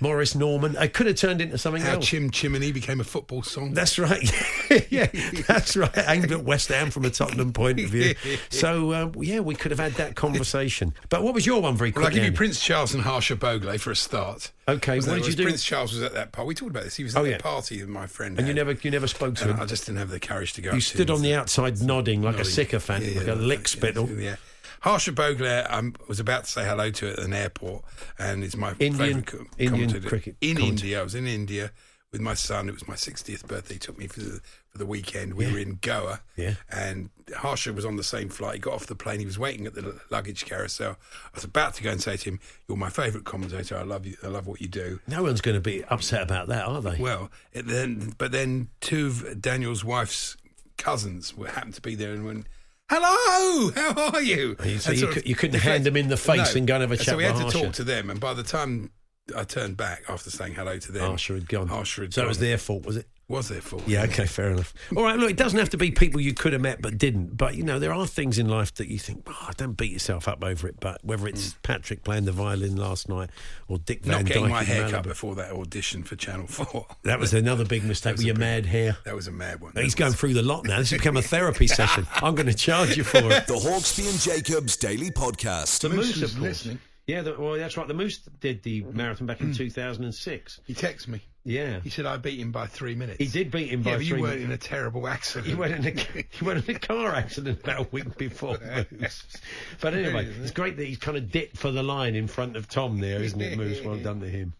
Maurice 0.00 0.34
Norman. 0.34 0.76
I 0.76 0.86
could 0.88 1.06
have 1.06 1.16
turned 1.16 1.40
into 1.40 1.58
something 1.58 1.82
How 1.82 1.94
else. 1.94 2.06
Chim 2.06 2.30
Chimney 2.30 2.72
became 2.72 3.00
a 3.00 3.04
football 3.04 3.42
song. 3.42 3.72
That's 3.74 3.98
right. 3.98 4.30
yeah, 4.90 5.06
that's 5.46 5.76
right. 5.76 5.90
Aimed 6.08 6.30
at 6.32 6.44
West 6.44 6.68
Ham 6.68 6.90
from 6.90 7.04
a 7.04 7.10
Tottenham 7.10 7.52
point 7.52 7.80
of 7.80 7.90
view. 7.90 8.14
So, 8.50 8.92
um, 8.94 9.12
yeah, 9.18 9.40
we 9.40 9.54
could 9.54 9.70
have 9.70 9.80
had 9.80 9.92
that 9.94 10.14
conversation. 10.16 10.94
But 11.08 11.22
what 11.22 11.34
was 11.34 11.46
your 11.46 11.60
one 11.62 11.76
very 11.76 11.90
well, 11.92 12.04
I'll 12.06 12.10
give 12.10 12.24
you 12.24 12.32
Prince 12.32 12.62
Charles 12.62 12.94
and 12.94 13.02
Harsha 13.02 13.36
Bhogle 13.36 13.78
for 13.78 13.90
a 13.90 13.96
start. 13.96 14.50
Okay, 14.68 14.98
what 14.98 15.06
did 15.16 15.26
you 15.26 15.34
do? 15.34 15.42
Prince 15.44 15.62
Charles 15.64 15.92
was 15.92 16.02
at 16.02 16.12
that 16.14 16.32
party. 16.32 16.48
We 16.48 16.54
talked 16.54 16.70
about 16.70 16.84
this. 16.84 16.96
He 16.96 17.04
was 17.04 17.14
at 17.14 17.20
Oh, 17.20 17.24
the 17.24 17.30
yeah. 17.30 17.38
party 17.38 17.80
with 17.80 17.88
my 17.88 18.06
friend. 18.06 18.38
and 18.38 18.48
you 18.48 18.54
never, 18.54 18.72
you 18.72 18.90
never 18.90 19.06
spoke 19.06 19.34
to 19.36 19.42
And 19.42 19.52
him. 19.52 19.60
I 19.60 19.66
just 19.66 19.86
didn't 19.86 19.98
have 19.98 20.10
the 20.10 20.20
courage 20.20 20.54
to 20.54 20.60
go. 20.62 20.72
You 20.74 20.80
stood 20.80 21.10
on 21.10 21.22
the 21.22 21.34
outside 21.34 21.80
nodding 21.82 22.22
like 22.22 22.38
a 22.38 22.44
sycophant, 22.44 23.04
Yeah, 23.04 23.18
like 23.18 23.26
yeah, 23.28 23.34
a 23.34 23.36
lick 23.36 23.68
spittle. 23.68 24.08
Yeah. 24.10 24.36
Harsha 24.80 25.12
Bhogle, 25.12 25.66
I 25.68 25.78
um, 25.78 25.94
was 26.08 26.20
about 26.20 26.44
to 26.44 26.50
say 26.50 26.64
hello 26.64 26.90
to 26.90 27.12
at 27.12 27.18
an 27.18 27.32
airport, 27.32 27.84
and 28.18 28.44
it's 28.44 28.56
my 28.56 28.72
Indian- 28.72 28.94
favourite 28.96 29.26
co- 29.26 29.44
Indian 29.58 30.02
cricket 30.02 30.36
in 30.40 30.56
commentator. 30.56 30.68
India. 30.86 31.00
I 31.00 31.02
was 31.02 31.14
in 31.14 31.26
India 31.26 31.72
with 32.12 32.20
my 32.20 32.34
son. 32.34 32.68
It 32.68 32.72
was 32.72 32.86
my 32.86 32.94
60th 32.94 33.46
birthday. 33.46 33.74
He 33.74 33.80
took 33.80 33.98
me 33.98 34.06
for 34.06 34.20
the, 34.20 34.40
for 34.68 34.78
the 34.78 34.86
weekend. 34.86 35.34
We 35.34 35.50
were 35.50 35.58
in 35.58 35.78
Goa, 35.82 36.20
Yeah. 36.36 36.54
and 36.70 37.10
Harsha 37.36 37.72
was 37.72 37.84
on 37.84 37.96
the 37.96 38.04
same 38.04 38.28
flight. 38.28 38.54
He 38.54 38.60
got 38.60 38.74
off 38.74 38.86
the 38.86 38.94
plane. 38.94 39.18
He 39.18 39.26
was 39.26 39.38
waiting 39.38 39.66
at 39.66 39.74
the 39.74 40.00
luggage 40.10 40.44
carousel. 40.44 40.92
I 40.92 41.30
was 41.34 41.42
about 41.44 41.74
to 41.74 41.82
go 41.82 41.90
and 41.90 42.00
say 42.00 42.16
to 42.16 42.30
him, 42.30 42.40
"You're 42.68 42.76
my 42.78 42.90
favourite 42.90 43.24
commentator. 43.24 43.76
I 43.76 43.82
love 43.82 44.06
you. 44.06 44.16
I 44.22 44.28
love 44.28 44.46
what 44.46 44.60
you 44.60 44.68
do." 44.68 45.00
No 45.08 45.24
one's 45.24 45.40
going 45.40 45.56
to 45.56 45.60
be 45.60 45.82
upset 45.84 46.22
about 46.22 46.46
that, 46.48 46.64
are 46.64 46.80
they? 46.80 46.96
Well, 47.00 47.30
it 47.52 47.66
then, 47.66 48.14
but 48.18 48.30
then 48.30 48.68
two 48.80 49.06
of 49.08 49.40
Daniel's 49.42 49.84
wife's 49.84 50.36
cousins 50.78 51.36
were 51.36 51.48
happened 51.48 51.74
to 51.74 51.80
be 51.82 51.94
there 51.96 52.12
and 52.12 52.24
went, 52.24 52.46
"Hello, 52.88 53.70
how 53.74 54.10
are 54.12 54.22
you?" 54.22 54.56
Oh, 54.58 54.64
you- 54.64 54.78
so 54.78 54.90
And 54.90 55.00
you 55.00 55.08
of 55.08 55.26
you 55.26 55.34
couldn't 55.34 55.60
hand 55.60 55.84
them 55.84 55.96
in 55.96 56.08
the 56.08 56.16
face 56.16 56.54
and 56.54 56.66
go 56.66 56.74
and 56.74 56.82
have 56.82 56.92
a 56.92 56.96
chat 56.96 57.06
So 57.06 57.16
we 57.16 57.24
had 57.24 57.36
to 57.36 57.42
Harsha. 57.42 57.58
talk 57.58 57.72
to 57.74 57.84
them, 57.84 58.10
and 58.10 58.20
by 58.20 58.32
the 58.34 58.42
time 58.42 58.90
I 59.36 59.44
turned 59.44 59.76
back 59.76 60.04
after 60.08 60.30
saying 60.30 60.54
hello 60.54 60.78
to 60.78 60.92
them, 60.92 61.02
Harsha 61.10 61.34
had 61.34 61.48
gone. 61.48 61.68
Harsha 61.68 62.02
had 62.02 62.14
so 62.14 62.24
it 62.24 62.28
was 62.28 62.38
their 62.38 62.58
fault, 62.58 62.84
was 62.86 62.96
it? 62.96 63.08
Was 63.28 63.48
their 63.48 63.60
for? 63.60 63.80
Yeah, 63.88 64.04
okay, 64.04 64.24
fair 64.26 64.50
enough. 64.50 64.72
All 64.96 65.02
right, 65.02 65.18
look, 65.18 65.30
it 65.30 65.36
doesn't 65.36 65.58
have 65.58 65.70
to 65.70 65.76
be 65.76 65.90
people 65.90 66.20
you 66.20 66.32
could 66.32 66.52
have 66.52 66.62
met 66.62 66.80
but 66.80 66.96
didn't. 66.96 67.36
But, 67.36 67.56
you 67.56 67.64
know, 67.64 67.80
there 67.80 67.92
are 67.92 68.06
things 68.06 68.38
in 68.38 68.48
life 68.48 68.72
that 68.74 68.86
you 68.86 69.00
think, 69.00 69.24
oh, 69.26 69.50
don't 69.56 69.72
beat 69.76 69.90
yourself 69.90 70.28
up 70.28 70.44
over 70.44 70.68
it. 70.68 70.76
But 70.78 71.04
whether 71.04 71.26
it's 71.26 71.56
Patrick 71.64 72.04
playing 72.04 72.26
the 72.26 72.30
violin 72.30 72.76
last 72.76 73.08
night 73.08 73.30
or 73.66 73.78
Dick 73.78 74.04
Van 74.04 74.14
Mm. 74.14 74.18
Not 74.18 74.24
getting 74.26 74.42
Dyke 74.44 74.50
my 74.52 74.60
in 74.60 74.66
hair 74.66 74.90
cut 74.90 75.00
Malibu. 75.02 75.08
before 75.08 75.34
that 75.34 75.50
audition 75.50 76.04
for 76.04 76.14
Channel 76.14 76.46
Four. 76.46 76.86
That 77.02 77.18
was 77.18 77.34
another 77.34 77.64
big 77.64 77.82
mistake 77.84 78.12
was 78.12 78.18
with 78.18 78.26
your 78.26 78.34
big- 78.36 78.40
mad 78.40 78.66
hair. 78.66 78.96
That 79.04 79.16
was 79.16 79.26
a 79.26 79.32
mad 79.32 79.60
one. 79.60 79.72
He's 79.74 79.94
That 79.94 79.98
going 79.98 80.12
through 80.12 80.34
the 80.34 80.42
lot 80.42 80.64
now. 80.64 80.78
This 80.78 80.90
has 80.90 80.98
become 81.00 81.16
a 81.16 81.22
therapy 81.36 81.66
session. 81.66 82.06
I'm 82.22 82.36
going 82.36 82.46
to 82.46 82.54
charge 82.54 82.96
you 82.96 83.02
for 83.02 83.18
it. 83.18 83.48
The 83.48 83.54
Hawksbee 83.54 84.08
and 84.08 84.20
Jacobs 84.20 84.76
Daily 84.76 85.10
Podcast. 85.10 85.80
The 85.80 85.88
Moose 85.88 86.06
Moose, 86.06 86.20
was 86.20 86.32
of 86.34 86.38
course. 86.38 86.48
listening. 86.50 86.78
Yeah, 87.06 87.22
the, 87.22 87.36
well, 87.38 87.54
that's 87.54 87.76
right. 87.76 87.86
The 87.86 87.94
Moose 87.94 88.18
did 88.40 88.62
the 88.64 88.82
marathon 88.82 89.26
back 89.28 89.40
in 89.40 89.52
2006. 89.54 90.60
He 90.66 90.74
texted 90.74 91.08
me. 91.08 91.20
Yeah. 91.44 91.78
He 91.78 91.90
said 91.90 92.06
I 92.06 92.16
beat 92.16 92.40
him 92.40 92.50
by 92.50 92.66
three 92.66 92.96
minutes. 92.96 93.18
He 93.18 93.28
did 93.28 93.52
beat 93.52 93.70
him 93.70 93.82
by 93.82 93.92
Yeah, 93.92 93.96
three 93.98 94.06
you 94.06 94.20
weren't 94.20 94.40
in 94.40 94.50
a 94.50 94.58
terrible 94.58 95.06
accident. 95.06 95.46
He 95.46 95.54
went 95.54 95.74
in 95.74 95.86
a 95.86 96.24
he 96.30 96.44
went 96.44 96.68
in 96.68 96.74
a 96.74 96.78
car 96.78 97.14
accident 97.14 97.60
about 97.62 97.86
a 97.86 97.88
week 97.92 98.18
before 98.18 98.58
Moose. 98.90 99.24
But 99.80 99.94
anyway, 99.94 100.26
it's 100.42 100.50
great 100.50 100.76
that 100.78 100.84
he's 100.84 100.98
kind 100.98 101.16
of 101.16 101.30
dipped 101.30 101.56
for 101.56 101.70
the 101.70 101.84
line 101.84 102.16
in 102.16 102.26
front 102.26 102.56
of 102.56 102.68
Tom 102.68 102.98
there, 102.98 103.22
isn't 103.22 103.40
it, 103.40 103.56
Moose? 103.56 103.80
Well 103.84 103.98
done 103.98 104.20
to 104.20 104.28
him. 104.28 104.54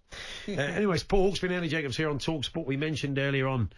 Uh, 0.46 0.52
anyways, 0.52 1.02
Paul 1.02 1.32
Hawksbee 1.32 1.44
and 1.44 1.54
Andy 1.54 1.68
Jacobs 1.68 1.96
here 1.96 2.08
on 2.08 2.20
Talk 2.20 2.44
Sport. 2.44 2.68
We 2.68 2.76
mentioned 2.76 3.18
earlier 3.18 3.48
on 3.48 3.70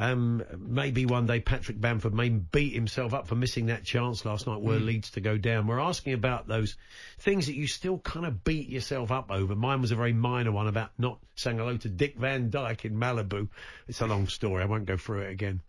Um, 0.00 0.42
maybe 0.58 1.04
one 1.04 1.26
day 1.26 1.40
Patrick 1.40 1.78
Bamford 1.78 2.14
may 2.14 2.30
beat 2.30 2.72
himself 2.72 3.12
up 3.12 3.26
for 3.26 3.34
missing 3.34 3.66
that 3.66 3.84
chance 3.84 4.24
last 4.24 4.46
night 4.46 4.62
were 4.62 4.78
Leeds 4.78 5.10
to 5.10 5.20
go 5.20 5.36
down. 5.36 5.66
We're 5.66 5.78
asking 5.78 6.14
about 6.14 6.48
those 6.48 6.76
things 7.18 7.46
that 7.46 7.54
you 7.54 7.66
still 7.66 7.98
kind 7.98 8.24
of 8.24 8.42
beat 8.42 8.70
yourself 8.70 9.10
up 9.10 9.30
over. 9.30 9.54
Mine 9.54 9.82
was 9.82 9.92
a 9.92 9.96
very 9.96 10.14
minor 10.14 10.52
one 10.52 10.68
about 10.68 10.92
not 10.96 11.18
saying 11.34 11.58
hello 11.58 11.76
to 11.76 11.88
Dick 11.90 12.16
Van 12.16 12.48
Dyke 12.48 12.86
in 12.86 12.96
Malibu. 12.96 13.48
It's 13.88 14.00
a 14.00 14.06
long 14.06 14.26
story. 14.26 14.62
I 14.62 14.66
won't 14.66 14.86
go 14.86 14.96
through 14.96 15.20
it 15.20 15.32
again. 15.32 15.60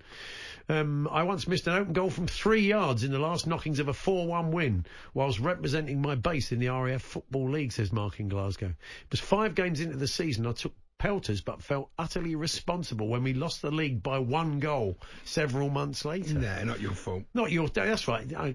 Um, 0.69 1.09
I 1.11 1.23
once 1.23 1.45
missed 1.45 1.67
an 1.67 1.73
open 1.73 1.91
goal 1.91 2.09
from 2.09 2.27
three 2.27 2.61
yards 2.61 3.03
in 3.03 3.11
the 3.11 3.19
last 3.19 3.47
knockings 3.47 3.79
of 3.79 3.89
a 3.89 3.93
4-1 3.93 4.51
win 4.51 4.85
whilst 5.13 5.39
representing 5.39 6.01
my 6.01 6.15
base 6.15 6.53
in 6.53 6.59
the 6.59 6.69
RAF 6.69 7.01
Football 7.01 7.49
League, 7.49 7.73
says 7.73 7.91
Mark 7.91 8.21
in 8.21 8.29
Glasgow. 8.29 8.67
It 8.67 9.11
was 9.11 9.19
five 9.19 9.55
games 9.55 9.81
into 9.81 9.97
the 9.97 10.07
season. 10.07 10.47
I 10.47 10.53
took 10.53 10.73
pelters 11.01 11.41
but 11.41 11.63
felt 11.63 11.89
utterly 11.97 12.35
responsible 12.35 13.07
when 13.07 13.23
we 13.23 13.33
lost 13.33 13.63
the 13.63 13.71
league 13.71 14.03
by 14.03 14.19
one 14.19 14.59
goal 14.59 14.95
several 15.25 15.67
months 15.67 16.05
later. 16.05 16.35
No, 16.35 16.63
not 16.63 16.79
your 16.79 16.91
fault. 16.91 17.23
Not 17.33 17.51
your. 17.51 17.67
That's 17.69 18.07
right. 18.07 18.31
Our 18.31 18.53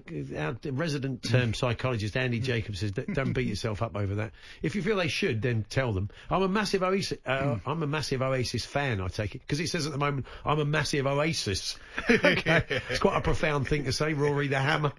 resident 0.71 1.33
um, 1.33 1.53
psychologist 1.53 2.15
Andy 2.15 2.39
Jacobs 2.39 2.79
says, 2.79 2.93
"Don't- 2.93 3.13
"Don't 3.13 3.33
beat 3.33 3.47
yourself 3.49 3.81
up 3.81 3.97
over 3.97 4.15
that. 4.15 4.31
If 4.61 4.75
you 4.75 4.81
feel 4.81 4.95
they 4.95 5.09
should, 5.09 5.41
then 5.41 5.65
tell 5.69 5.91
them." 5.91 6.09
I'm 6.29 6.41
a 6.41 6.47
massive 6.47 6.83
Oasis. 6.83 7.17
Uh, 7.25 7.57
I'm 7.65 7.83
a 7.83 7.87
massive 7.87 8.21
Oasis 8.21 8.63
fan. 8.65 9.01
I 9.01 9.09
take 9.09 9.35
it 9.35 9.41
because 9.41 9.59
it 9.59 9.67
says 9.67 9.85
at 9.85 9.91
the 9.91 9.97
moment 9.97 10.25
I'm 10.45 10.59
a 10.59 10.65
massive 10.65 11.05
Oasis. 11.05 11.77
okay, 12.09 12.63
it's 12.89 12.99
quite 12.99 13.17
a 13.17 13.21
profound 13.21 13.67
thing 13.67 13.83
to 13.83 13.91
say, 13.91 14.13
Rory 14.13 14.47
the 14.47 14.59
Hammer. 14.59 14.93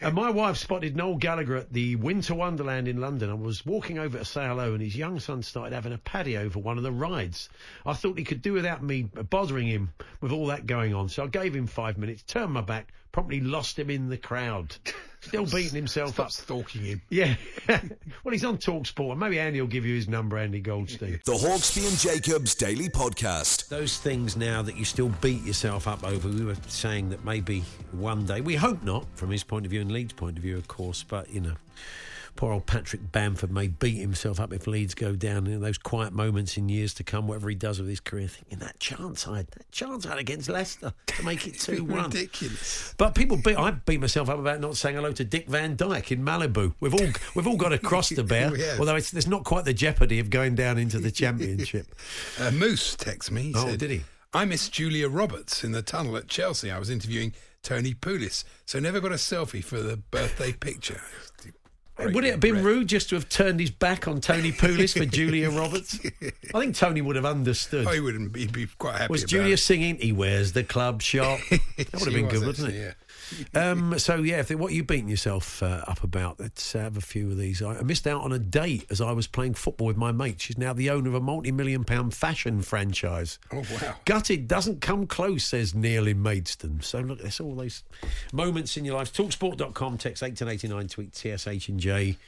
and 0.00 0.14
my 0.14 0.30
wife 0.30 0.56
spotted 0.56 0.96
Noel 0.96 1.18
Gallagher 1.18 1.54
at 1.54 1.72
the 1.72 1.94
Winter 1.94 2.34
Wonderland 2.34 2.88
in 2.88 3.00
London. 3.00 3.30
I 3.30 3.34
was 3.34 3.64
walking 3.64 4.00
over 4.00 4.18
to 4.18 4.24
say 4.24 4.44
hello, 4.44 4.72
and 4.72 4.82
his 4.82 4.96
young 4.96 5.20
son 5.20 5.44
started 5.44 5.72
having 5.72 5.92
a 5.92 5.98
patio 6.16 6.48
for 6.48 6.60
one 6.60 6.78
of 6.78 6.82
the 6.82 6.92
rides. 6.92 7.50
I 7.84 7.92
thought 7.92 8.16
he 8.16 8.24
could 8.24 8.40
do 8.40 8.54
without 8.54 8.82
me 8.82 9.02
bothering 9.02 9.66
him 9.66 9.92
with 10.22 10.32
all 10.32 10.46
that 10.46 10.66
going 10.66 10.94
on, 10.94 11.08
so 11.10 11.24
I 11.24 11.26
gave 11.26 11.54
him 11.54 11.66
five 11.66 11.98
minutes, 11.98 12.22
turned 12.22 12.52
my 12.52 12.62
back, 12.62 12.92
promptly 13.12 13.40
lost 13.40 13.78
him 13.78 13.90
in 13.90 14.08
the 14.08 14.16
crowd. 14.16 14.74
Still 15.20 15.44
beating 15.44 15.74
himself 15.74 16.14
Stop 16.14 16.26
up. 16.26 16.32
stalking 16.32 16.82
him. 16.82 17.02
Yeah. 17.10 17.34
well, 17.68 18.30
he's 18.30 18.44
on 18.44 18.58
Talksport. 18.58 19.10
and 19.10 19.20
Maybe 19.20 19.40
Andy 19.40 19.60
will 19.60 19.66
give 19.66 19.84
you 19.84 19.94
his 19.96 20.08
number, 20.08 20.38
Andy 20.38 20.60
Goldstein. 20.60 21.20
The 21.24 21.32
Hawksbee 21.32 21.88
and 21.88 21.98
Jacobs 21.98 22.54
Daily 22.54 22.88
Podcast. 22.88 23.68
Those 23.68 23.98
things 23.98 24.36
now 24.36 24.62
that 24.62 24.76
you 24.76 24.84
still 24.84 25.08
beat 25.20 25.42
yourself 25.42 25.88
up 25.88 26.04
over, 26.04 26.28
we 26.28 26.44
were 26.44 26.54
saying 26.68 27.08
that 27.10 27.24
maybe 27.24 27.64
one 27.90 28.24
day, 28.24 28.40
we 28.40 28.54
hope 28.54 28.84
not, 28.84 29.04
from 29.16 29.30
his 29.30 29.42
point 29.42 29.66
of 29.66 29.70
view 29.70 29.80
and 29.80 29.90
Leeds' 29.90 30.12
point 30.12 30.36
of 30.36 30.42
view, 30.44 30.56
of 30.56 30.68
course, 30.68 31.02
but, 31.02 31.28
you 31.28 31.40
know, 31.40 31.54
poor 32.36 32.52
old 32.52 32.66
Patrick 32.66 33.10
Bamford 33.12 33.50
may 33.50 33.68
beat 33.68 33.96
himself 33.98 34.38
up 34.38 34.52
if 34.52 34.66
Leeds 34.66 34.94
go 34.94 35.14
down 35.16 35.46
in 35.46 35.60
those 35.60 35.78
quiet 35.78 36.12
moments 36.12 36.56
in 36.56 36.68
years 36.68 36.94
to 36.94 37.04
come, 37.04 37.26
whatever 37.26 37.48
he 37.48 37.54
does 37.54 37.78
with 37.80 37.88
his 37.88 38.00
career, 38.00 38.28
thinking 38.28 38.58
that 38.58 38.78
chance 38.78 39.26
I 39.26 39.38
had, 39.38 39.46
that 39.52 39.70
chance 39.72 40.06
I 40.06 40.10
had 40.10 40.18
against 40.18 40.48
Leicester 40.48 40.92
to 41.06 41.22
make 41.24 41.46
it 41.46 41.54
2 41.60 41.84
1. 41.84 42.04
Ridiculous. 42.04 42.94
But 42.98 43.14
people 43.14 43.36
beat. 43.36 43.56
I 43.58 43.70
beat 43.70 44.00
myself 44.00 44.28
up 44.28 44.38
about 44.38 44.60
not 44.60 44.76
saying 44.76 44.96
hello 44.96 45.12
to 45.12 45.24
Dick 45.24 45.46
Van 45.48 45.76
Dyke 45.76 46.12
in 46.12 46.22
Malibu. 46.24 46.74
We've 46.80 46.94
all 46.94 47.08
we've 47.34 47.46
all 47.46 47.56
got 47.56 47.72
a 47.72 47.78
cross 47.78 48.08
to 48.10 48.22
bear. 48.22 48.52
Although 48.78 48.96
it's, 48.96 49.10
there's 49.10 49.26
not 49.26 49.44
quite 49.44 49.64
the 49.64 49.74
jeopardy 49.74 50.18
of 50.20 50.30
going 50.30 50.54
down 50.54 50.78
into 50.78 50.98
the 50.98 51.10
championship. 51.10 51.86
Uh, 52.38 52.50
Moose 52.50 52.96
texted 52.96 53.30
me. 53.30 53.42
He 53.44 53.52
Oh, 53.56 53.66
said, 53.66 53.78
did 53.78 53.90
he? 53.90 54.02
I 54.32 54.44
missed 54.44 54.72
Julia 54.72 55.08
Roberts 55.08 55.64
in 55.64 55.72
the 55.72 55.80
tunnel 55.82 56.16
at 56.16 56.28
Chelsea. 56.28 56.70
I 56.70 56.78
was 56.78 56.90
interviewing 56.90 57.32
Tony 57.62 57.94
Pulis, 57.94 58.44
so 58.66 58.78
never 58.78 59.00
got 59.00 59.12
a 59.12 59.14
selfie 59.16 59.64
for 59.64 59.80
the 59.80 59.96
birthday 59.96 60.52
picture. 60.52 61.00
Great 61.96 62.14
would 62.14 62.24
it 62.24 62.32
have 62.32 62.40
been 62.40 62.62
rude 62.62 62.88
just 62.88 63.08
to 63.08 63.14
have 63.14 63.28
turned 63.28 63.58
his 63.58 63.70
back 63.70 64.06
on 64.06 64.20
Tony 64.20 64.52
Pulis 64.52 64.96
for 64.96 65.04
Julia 65.16 65.50
Roberts? 65.50 65.98
I 66.54 66.60
think 66.60 66.74
Tony 66.76 67.00
would 67.00 67.16
have 67.16 67.24
understood. 67.24 67.86
Oh, 67.86 67.90
he 67.92 68.00
wouldn't. 68.00 68.36
He'd 68.36 68.52
be 68.52 68.66
quite 68.78 68.96
happy. 68.96 69.10
was 69.10 69.24
Julia 69.24 69.54
it. 69.54 69.58
singing 69.58 69.96
"He 69.96 70.12
wears 70.12 70.52
the 70.52 70.62
club 70.62 71.00
shop"? 71.02 71.40
That 71.50 71.60
would 71.94 72.02
have 72.02 72.12
been 72.12 72.28
good, 72.28 72.46
wouldn't 72.46 72.68
it? 72.68 72.74
Yeah. 72.78 72.92
Um, 73.54 73.98
so 73.98 74.16
yeah, 74.16 74.40
if 74.40 74.50
what 74.50 74.72
you 74.72 74.84
beating 74.84 75.08
yourself 75.08 75.62
uh, 75.62 75.82
up 75.86 76.02
about, 76.02 76.38
let's 76.38 76.72
have 76.74 76.96
a 76.96 77.00
few 77.00 77.30
of 77.30 77.38
these. 77.38 77.62
I, 77.62 77.78
I 77.78 77.82
missed 77.82 78.06
out 78.06 78.22
on 78.22 78.32
a 78.32 78.38
date 78.38 78.84
as 78.90 79.00
I 79.00 79.12
was 79.12 79.26
playing 79.26 79.54
football 79.54 79.86
with 79.86 79.96
my 79.96 80.12
mate. 80.12 80.40
She's 80.42 80.58
now 80.58 80.72
the 80.72 80.90
owner 80.90 81.08
of 81.08 81.14
a 81.14 81.20
multi-million 81.20 81.84
pound 81.84 82.12
fashion 82.12 82.60
franchise. 82.60 83.38
Oh 83.52 83.62
wow. 83.80 83.94
Gutted 84.04 84.46
doesn't 84.46 84.80
come 84.80 85.06
close, 85.06 85.44
says 85.44 85.74
Neil 85.74 86.06
in 86.06 86.22
Maidstone. 86.22 86.80
So 86.82 87.00
look, 87.00 87.20
there's 87.20 87.40
all 87.40 87.54
those 87.54 87.82
moments 88.32 88.76
in 88.76 88.84
your 88.84 88.96
life. 88.96 89.12
Talksport.com, 89.12 89.98
text 89.98 90.22
1889, 90.22 90.88
tweet 90.88 91.14
TSH 91.14 91.68
and 91.68 91.80
J. 91.80 92.18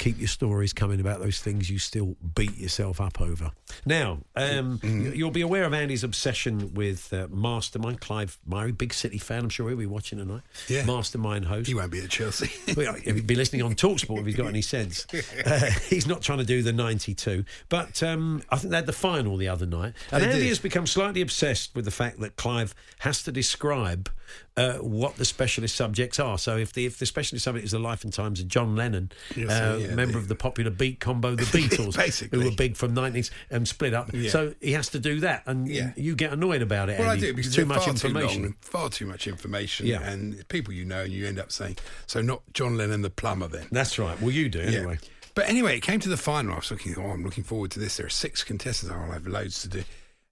Keep 0.00 0.18
your 0.18 0.28
stories 0.28 0.72
coming 0.72 0.98
about 0.98 1.20
those 1.20 1.40
things 1.40 1.68
you 1.70 1.78
still 1.78 2.16
beat 2.34 2.56
yourself 2.56 3.00
up 3.00 3.20
over. 3.20 3.50
Now, 3.84 4.20
um, 4.34 4.80
you- 4.82 5.12
you'll 5.12 5.30
be 5.30 5.42
aware 5.42 5.64
of 5.64 5.74
Andy's 5.74 6.02
obsession 6.02 6.72
with 6.74 7.12
uh, 7.12 7.28
Mastermind. 7.30 8.00
Clive 8.00 8.38
Myrie, 8.48 8.76
big 8.76 8.94
City 8.94 9.18
fan. 9.18 9.40
I'm 9.44 9.48
sure 9.50 9.68
he'll 9.68 9.76
be 9.78 9.84
watching 9.86 10.18
tonight. 10.18 10.40
Yeah. 10.68 10.86
Mastermind 10.86 11.44
host. 11.44 11.68
He 11.68 11.74
won't 11.74 11.92
be 11.92 12.00
at 12.00 12.08
Chelsea. 12.10 12.50
Well, 12.76 12.94
he'd 12.94 13.26
be 13.26 13.34
listening 13.34 13.62
on 13.62 13.74
Talksport 13.74 14.20
if 14.20 14.26
he's 14.26 14.36
got 14.36 14.46
any 14.46 14.62
sense. 14.62 15.06
Uh, 15.46 15.70
he's 15.88 16.06
not 16.06 16.22
trying 16.22 16.38
to 16.38 16.44
do 16.44 16.62
the 16.62 16.72
92. 16.72 17.44
But 17.68 18.02
um, 18.02 18.42
I 18.50 18.56
think 18.56 18.70
they 18.70 18.76
had 18.76 18.86
the 18.86 18.92
final 18.92 19.36
the 19.36 19.48
other 19.48 19.66
night. 19.66 19.92
And 20.10 20.22
They 20.22 20.28
Andy 20.28 20.40
did. 20.40 20.48
has 20.48 20.58
become 20.58 20.86
slightly 20.86 21.20
obsessed 21.20 21.74
with 21.74 21.84
the 21.84 21.90
fact 21.90 22.20
that 22.20 22.36
Clive 22.36 22.74
has 23.00 23.22
to 23.24 23.32
describe 23.32 24.08
uh, 24.56 24.74
what 24.78 25.16
the 25.16 25.24
specialist 25.24 25.74
subjects 25.76 26.18
are. 26.20 26.36
So 26.38 26.56
if 26.56 26.72
the 26.72 26.86
if 26.86 26.98
the 26.98 27.06
specialist 27.06 27.44
subject 27.44 27.64
is 27.64 27.72
the 27.72 27.78
life 27.78 28.04
and 28.04 28.12
times 28.12 28.40
of 28.40 28.48
John 28.48 28.76
Lennon, 28.76 29.10
uh, 29.36 29.76
yeah, 29.78 29.94
member 29.94 30.18
of 30.18 30.28
the 30.28 30.34
popular 30.34 30.70
beat 30.70 31.00
combo, 31.00 31.34
the 31.34 31.42
Beatles, 31.58 31.96
who 32.30 32.44
were 32.44 32.50
big 32.56 32.76
from 32.76 32.94
90s 32.94 33.30
and 33.50 33.66
split 33.66 33.94
up. 33.94 34.10
Yeah. 34.12 34.30
So 34.30 34.54
he 34.60 34.72
has 34.72 34.88
to 34.90 34.98
do 34.98 35.20
that. 35.20 35.42
And 35.46 35.68
Yeah. 35.68 35.92
you 35.96 36.14
get 36.14 36.32
annoyed 36.32 36.62
about 36.62 36.90
it, 36.90 36.98
Well, 36.98 37.08
I 37.08 37.14
Andy. 37.14 37.28
do 37.28 37.34
because 37.34 37.54
too 37.54 37.64
much 37.66 37.80
far 37.84 37.90
information. 37.90 38.36
Too 38.42 38.42
long, 38.48 38.54
far 38.60 38.88
too 38.90 39.06
much 39.06 39.26
information. 39.26 39.86
Yeah. 39.86 40.02
And 40.02 40.46
people 40.48 40.74
you 40.74 40.84
know, 40.84 41.02
and 41.04 41.12
you 41.12 41.26
end 41.26 41.38
up 41.38 41.52
saying, 41.52 41.76
so 42.06 42.20
not 42.20 42.42
John 42.52 42.76
Lennon 42.76 43.02
the 43.02 43.10
plumber 43.10 43.48
then. 43.48 43.66
That's 43.70 43.98
right. 43.98 44.20
Well, 44.20 44.30
you 44.32 44.48
do, 44.48 44.60
anyway. 44.60 44.98
But 45.34 45.48
anyway, 45.48 45.76
it 45.76 45.80
came 45.82 46.00
to 46.00 46.08
the 46.08 46.16
final. 46.16 46.52
I 46.54 46.56
was 46.56 46.70
looking, 46.72 46.94
oh, 46.98 47.10
I'm 47.10 47.22
looking 47.24 47.44
forward 47.44 47.70
to 47.72 47.78
this. 47.78 47.96
There 47.96 48.06
are 48.06 48.10
six 48.10 48.42
contestants. 48.42 48.92
I'll 48.94 49.12
have 49.12 49.26
loads 49.28 49.62
to 49.62 49.68
do. 49.68 49.84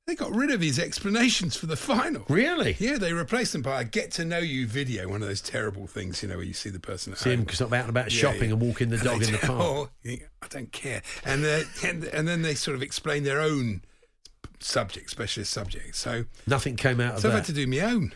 They 0.08 0.14
got 0.14 0.34
rid 0.34 0.50
of 0.50 0.62
his 0.62 0.78
explanations 0.78 1.54
for 1.54 1.66
the 1.66 1.76
final. 1.76 2.24
Really? 2.30 2.76
Yeah, 2.78 2.96
they 2.96 3.12
replaced 3.12 3.52
them 3.52 3.60
by 3.60 3.82
a 3.82 3.84
get 3.84 4.10
to 4.12 4.24
know 4.24 4.38
you 4.38 4.66
video, 4.66 5.06
one 5.06 5.20
of 5.20 5.28
those 5.28 5.42
terrible 5.42 5.86
things, 5.86 6.22
you 6.22 6.30
know, 6.30 6.36
where 6.36 6.46
you 6.46 6.54
see 6.54 6.70
the 6.70 6.80
person 6.80 7.12
at 7.12 7.18
See 7.18 7.30
him 7.30 7.40
home. 7.40 7.48
sort 7.50 7.68
of 7.68 7.74
out 7.74 7.80
and 7.82 7.90
about 7.90 8.10
Yeah, 8.10 8.18
shopping 8.18 8.44
yeah. 8.48 8.54
and 8.54 8.60
walking 8.62 8.88
the 8.88 8.96
And 8.96 9.04
dog 9.04 9.22
in 9.22 9.32
the 9.32 9.38
park. 9.38 9.50
Oh, 9.60 9.90
I 10.06 10.46
don't 10.48 10.72
care. 10.72 11.02
And, 11.26 11.44
uh, 11.44 11.60
and 11.84 12.04
and 12.04 12.26
then 12.26 12.40
they 12.40 12.54
sort 12.54 12.74
of 12.74 12.82
explain 12.82 13.24
their 13.24 13.38
own 13.40 13.82
subject, 14.60 15.10
specialist 15.10 15.52
subject. 15.52 15.94
So, 15.94 16.24
Nothing 16.46 16.76
came 16.76 17.00
out 17.00 17.16
of 17.16 17.16
that. 17.16 17.20
so 17.22 17.28
I've 17.28 17.34
had 17.34 17.44
to 17.44 17.52
do 17.52 17.66
my 17.66 17.80
own. 17.80 18.12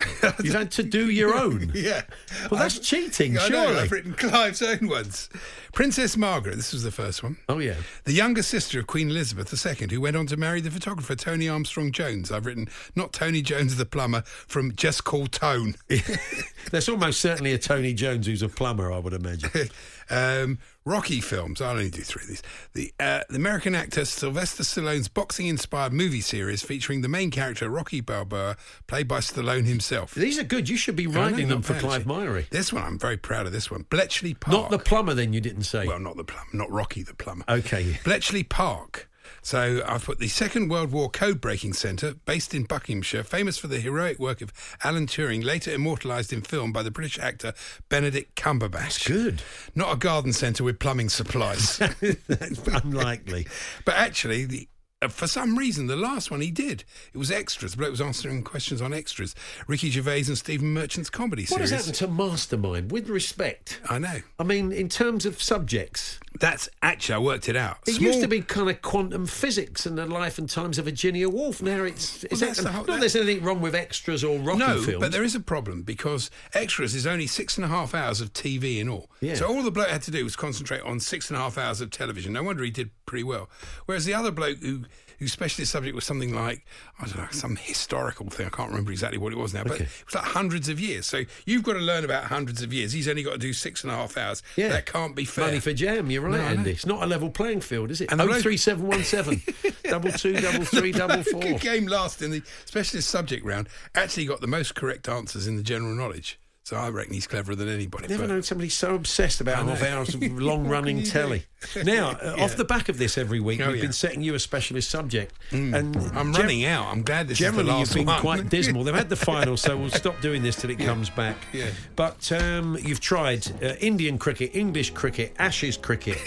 You've 0.44 0.54
had 0.54 0.70
to 0.72 0.82
do 0.84 1.10
your 1.10 1.34
own. 1.34 1.72
Yeah. 1.78 2.02
Well, 2.50 2.60
that's 2.60 2.76
I've- 2.76 2.84
cheating, 2.84 3.38
I 3.38 3.48
know, 3.48 3.64
surely. 3.64 3.78
I've 3.80 3.92
written 3.92 4.12
Clive's 4.14 4.62
own 4.62 4.88
ones. 4.88 5.28
Princess 5.72 6.16
Margaret, 6.16 6.56
this 6.56 6.72
was 6.72 6.82
the 6.82 6.90
first 6.90 7.22
one. 7.22 7.36
Oh 7.48 7.58
yeah. 7.58 7.74
The 8.04 8.12
younger 8.12 8.42
sister 8.42 8.80
of 8.80 8.86
Queen 8.86 9.10
Elizabeth 9.10 9.52
II, 9.66 9.88
who 9.90 10.00
went 10.00 10.16
on 10.16 10.26
to 10.26 10.36
marry 10.36 10.60
the 10.60 10.70
photographer 10.70 11.14
Tony 11.14 11.48
Armstrong 11.48 11.92
Jones. 11.92 12.30
I've 12.32 12.46
written 12.46 12.68
not 12.96 13.12
Tony 13.12 13.42
Jones 13.42 13.76
the 13.76 13.86
plumber 13.86 14.22
from 14.22 14.74
Just 14.74 15.04
Call 15.04 15.26
Tone. 15.26 15.74
There's 16.70 16.88
almost 16.88 17.20
certainly 17.20 17.52
a 17.52 17.58
Tony 17.58 17.92
Jones 17.94 18.26
who's 18.26 18.42
a 18.42 18.48
plumber, 18.48 18.92
I 18.92 18.98
would 18.98 19.12
imagine. 19.12 19.68
Um, 20.10 20.58
Rocky 20.84 21.20
films. 21.20 21.60
I'll 21.60 21.72
only 21.72 21.90
do 21.90 22.02
three 22.02 22.22
of 22.22 22.28
these. 22.28 22.42
The, 22.72 22.92
uh, 22.98 23.20
the 23.28 23.36
American 23.36 23.74
actor 23.74 24.04
Sylvester 24.04 24.62
Stallone's 24.62 25.08
boxing-inspired 25.08 25.92
movie 25.92 26.20
series 26.20 26.62
featuring 26.62 27.02
the 27.02 27.08
main 27.08 27.30
character 27.30 27.68
Rocky 27.68 28.00
Balboa, 28.00 28.56
played 28.86 29.06
by 29.06 29.18
Stallone 29.18 29.66
himself. 29.66 30.14
These 30.14 30.38
are 30.38 30.44
good. 30.44 30.68
You 30.68 30.76
should 30.76 30.96
be 30.96 31.06
writing 31.06 31.48
them 31.48 31.62
for 31.62 31.74
Clive. 31.74 32.04
Myrie. 32.04 32.48
This 32.48 32.72
one, 32.72 32.82
I'm 32.82 32.98
very 32.98 33.16
proud 33.16 33.46
of 33.46 33.52
this 33.52 33.70
one. 33.70 33.84
Bletchley 33.90 34.34
Park. 34.34 34.52
Not 34.52 34.70
the 34.70 34.78
plumber, 34.78 35.14
then 35.14 35.32
you 35.32 35.40
didn't 35.40 35.64
say. 35.64 35.86
Well, 35.86 35.98
not 35.98 36.16
the 36.16 36.24
plumber, 36.24 36.50
not 36.52 36.70
Rocky 36.70 37.02
the 37.02 37.14
plumber. 37.14 37.44
Okay. 37.48 37.98
Bletchley 38.04 38.44
Park. 38.44 39.07
So 39.42 39.82
I've 39.86 40.04
put 40.04 40.18
the 40.18 40.28
Second 40.28 40.68
World 40.68 40.92
War 40.92 41.10
Code 41.10 41.40
Breaking 41.40 41.72
Centre, 41.72 42.14
based 42.24 42.54
in 42.54 42.64
Buckinghamshire, 42.64 43.24
famous 43.24 43.58
for 43.58 43.66
the 43.66 43.80
heroic 43.80 44.18
work 44.18 44.40
of 44.40 44.52
Alan 44.82 45.06
Turing, 45.06 45.44
later 45.44 45.72
immortalised 45.72 46.32
in 46.32 46.42
film 46.42 46.72
by 46.72 46.82
the 46.82 46.90
British 46.90 47.18
actor 47.18 47.52
Benedict 47.88 48.34
Cumberbatch. 48.34 49.06
good. 49.06 49.42
Not 49.74 49.92
a 49.92 49.96
garden 49.96 50.32
centre 50.32 50.64
with 50.64 50.78
plumbing 50.78 51.08
supplies. 51.08 51.78
That's 52.28 52.66
unlikely. 52.66 53.46
but 53.84 53.94
actually, 53.94 54.44
the 54.44 54.68
Uh, 55.00 55.06
for 55.06 55.28
some 55.28 55.56
reason, 55.56 55.86
the 55.86 55.94
last 55.94 56.28
one 56.28 56.40
he 56.40 56.50
did, 56.50 56.82
it 57.14 57.18
was 57.18 57.30
extras. 57.30 57.70
The 57.72 57.76
bloke 57.78 57.92
was 57.92 58.00
answering 58.00 58.42
questions 58.42 58.82
on 58.82 58.92
extras. 58.92 59.32
Ricky 59.68 59.90
Gervais 59.90 60.24
and 60.26 60.36
Stephen 60.36 60.72
Merchant's 60.72 61.08
comedy 61.08 61.46
What 61.48 61.60
has 61.60 61.70
happened 61.70 61.94
to 61.96 62.08
Mastermind? 62.08 62.90
With 62.90 63.08
respect, 63.08 63.80
I 63.88 64.00
know. 64.00 64.16
I 64.40 64.42
mean, 64.42 64.72
in 64.72 64.88
terms 64.88 65.24
of 65.24 65.40
subjects, 65.40 66.18
That's 66.40 66.68
actually 66.82 67.14
I 67.14 67.18
worked 67.18 67.48
it 67.48 67.54
out. 67.54 67.78
It 67.86 67.92
Small- 67.94 68.08
used 68.08 68.20
to 68.22 68.26
be 68.28 68.40
kind 68.40 68.68
of 68.68 68.82
quantum 68.82 69.26
physics 69.26 69.86
and 69.86 69.96
the 69.96 70.04
life 70.06 70.36
and 70.36 70.50
times 70.50 70.78
of 70.78 70.86
Virginia 70.86 71.28
Woolf. 71.28 71.62
Now 71.62 71.84
it's, 71.84 72.24
it's 72.24 72.40
that's 72.40 72.58
the 72.60 72.64
not 72.72 72.86
that 72.88 72.98
there's 72.98 73.14
anything 73.14 73.44
wrong 73.44 73.60
with 73.60 73.76
extras 73.76 74.24
or 74.24 74.36
rocky 74.40 74.58
No, 74.58 74.82
films. 74.82 75.00
but 75.00 75.12
there 75.12 75.22
is 75.22 75.36
a 75.36 75.40
problem 75.40 75.82
because 75.82 76.28
extras 76.54 76.96
is 76.96 77.06
only 77.06 77.28
six 77.28 77.56
and 77.56 77.64
a 77.64 77.68
half 77.68 77.94
hours 77.94 78.20
of 78.20 78.32
TV 78.32 78.80
in 78.80 78.88
all. 78.88 79.08
Yeah. 79.20 79.34
So 79.36 79.46
all 79.46 79.62
the 79.62 79.70
bloke 79.70 79.88
had 79.90 80.02
to 80.02 80.10
do 80.10 80.24
was 80.24 80.34
concentrate 80.34 80.82
on 80.82 80.98
six 80.98 81.30
and 81.30 81.36
a 81.36 81.40
half 81.40 81.56
hours 81.56 81.80
of 81.80 81.92
television. 81.92 82.32
No 82.32 82.42
wonder 82.42 82.64
he 82.64 82.72
did 82.72 82.90
pretty 83.06 83.24
well. 83.24 83.48
Whereas 83.86 84.04
the 84.04 84.14
other 84.14 84.32
bloke 84.32 84.58
who 84.58 84.84
whose 85.18 85.32
specialist 85.32 85.72
subject 85.72 85.94
was 85.94 86.04
something 86.04 86.34
like 86.34 86.64
I 87.00 87.06
don't 87.06 87.16
know 87.18 87.26
some 87.30 87.56
historical 87.56 88.30
thing. 88.30 88.46
I 88.46 88.50
can't 88.50 88.68
remember 88.70 88.90
exactly 88.92 89.18
what 89.18 89.32
it 89.32 89.36
was 89.36 89.52
now, 89.54 89.64
but 89.64 89.80
it 89.80 89.88
was 90.06 90.14
like 90.14 90.24
hundreds 90.24 90.68
of 90.68 90.78
years. 90.78 91.06
So 91.06 91.22
you've 91.46 91.62
got 91.62 91.72
to 91.74 91.80
learn 91.80 92.04
about 92.04 92.24
hundreds 92.24 92.62
of 92.62 92.72
years. 92.72 92.92
He's 92.92 93.08
only 93.08 93.22
got 93.22 93.32
to 93.32 93.38
do 93.38 93.52
six 93.52 93.82
and 93.82 93.92
a 93.92 93.96
half 93.96 94.16
hours. 94.16 94.42
Yeah. 94.56 94.68
that 94.68 94.86
can't 94.86 95.16
be 95.16 95.24
fair. 95.24 95.46
Money 95.46 95.60
for 95.60 95.72
jam, 95.72 96.10
you're 96.10 96.22
right, 96.22 96.32
No, 96.32 96.38
Andy. 96.38 96.70
It's 96.72 96.86
not 96.86 97.02
a 97.02 97.06
level 97.06 97.30
playing 97.30 97.60
field, 97.60 97.90
is 97.90 98.00
it? 98.00 98.12
And 98.12 98.20
Oh 98.20 98.32
three 98.40 98.56
seven 98.56 98.86
one 98.86 99.02
seven, 99.04 99.42
double 99.84 100.12
two, 100.12 100.34
double 100.34 100.64
three, 100.64 100.92
double 100.92 101.22
four. 101.24 101.58
came 101.58 101.86
last 101.86 102.22
in 102.22 102.30
the 102.30 102.42
specialist 102.66 103.08
subject 103.08 103.44
round 103.44 103.68
actually 103.94 104.26
got 104.26 104.40
the 104.40 104.46
most 104.46 104.74
correct 104.74 105.08
answers 105.08 105.46
in 105.46 105.56
the 105.56 105.62
general 105.62 105.94
knowledge. 105.94 106.38
So 106.68 106.76
I 106.76 106.90
reckon 106.90 107.14
he's 107.14 107.26
cleverer 107.26 107.54
than 107.54 107.70
anybody. 107.70 108.08
Never 108.08 108.26
known 108.26 108.42
somebody 108.42 108.68
so 108.68 108.94
obsessed 108.94 109.40
about 109.40 109.66
half 109.66 109.82
hours 109.82 110.14
of 110.14 110.22
long 110.22 110.68
running 110.68 111.02
telly. 111.02 111.44
Now, 111.82 112.10
uh, 112.10 112.36
off 112.40 112.56
the 112.56 112.64
back 112.64 112.88
of 112.90 112.98
this 112.98 113.16
every 113.16 113.40
week, 113.40 113.60
Oh, 113.62 113.68
we've 113.68 113.76
yeah. 113.76 113.82
been 113.84 113.92
setting 113.92 114.20
you 114.22 114.34
a 114.34 114.38
specialist 114.38 114.90
subject. 114.90 115.34
And 115.50 115.96
I'm 116.14 116.32
gen- 116.34 116.42
running 116.42 116.64
out. 116.66 116.86
I'm 116.92 117.02
glad 117.02 117.26
this 117.26 117.40
is 117.40 117.46
the 117.46 117.50
Generally, 117.52 117.70
last 117.70 117.96
you've 117.96 118.06
been 118.06 118.16
quite 118.20 118.48
dismal. 118.50 118.84
They've 118.84 118.94
had 118.94 119.08
the 119.08 119.16
final, 119.16 119.56
so 119.56 119.76
we'll 119.78 119.88
stop 119.90 120.20
doing 120.20 120.42
this 120.42 120.56
till 120.56 120.68
it 120.70 120.78
comes 120.78 121.08
back. 121.08 121.36
Yeah. 121.54 121.70
But 121.96 122.30
um, 122.32 122.76
you've 122.82 123.00
tried 123.00 123.50
uh, 123.62 123.74
Indian 123.80 124.18
cricket, 124.18 124.54
English 124.54 124.90
cricket, 124.90 125.34
Ashes 125.38 125.78
cricket. 125.78 126.18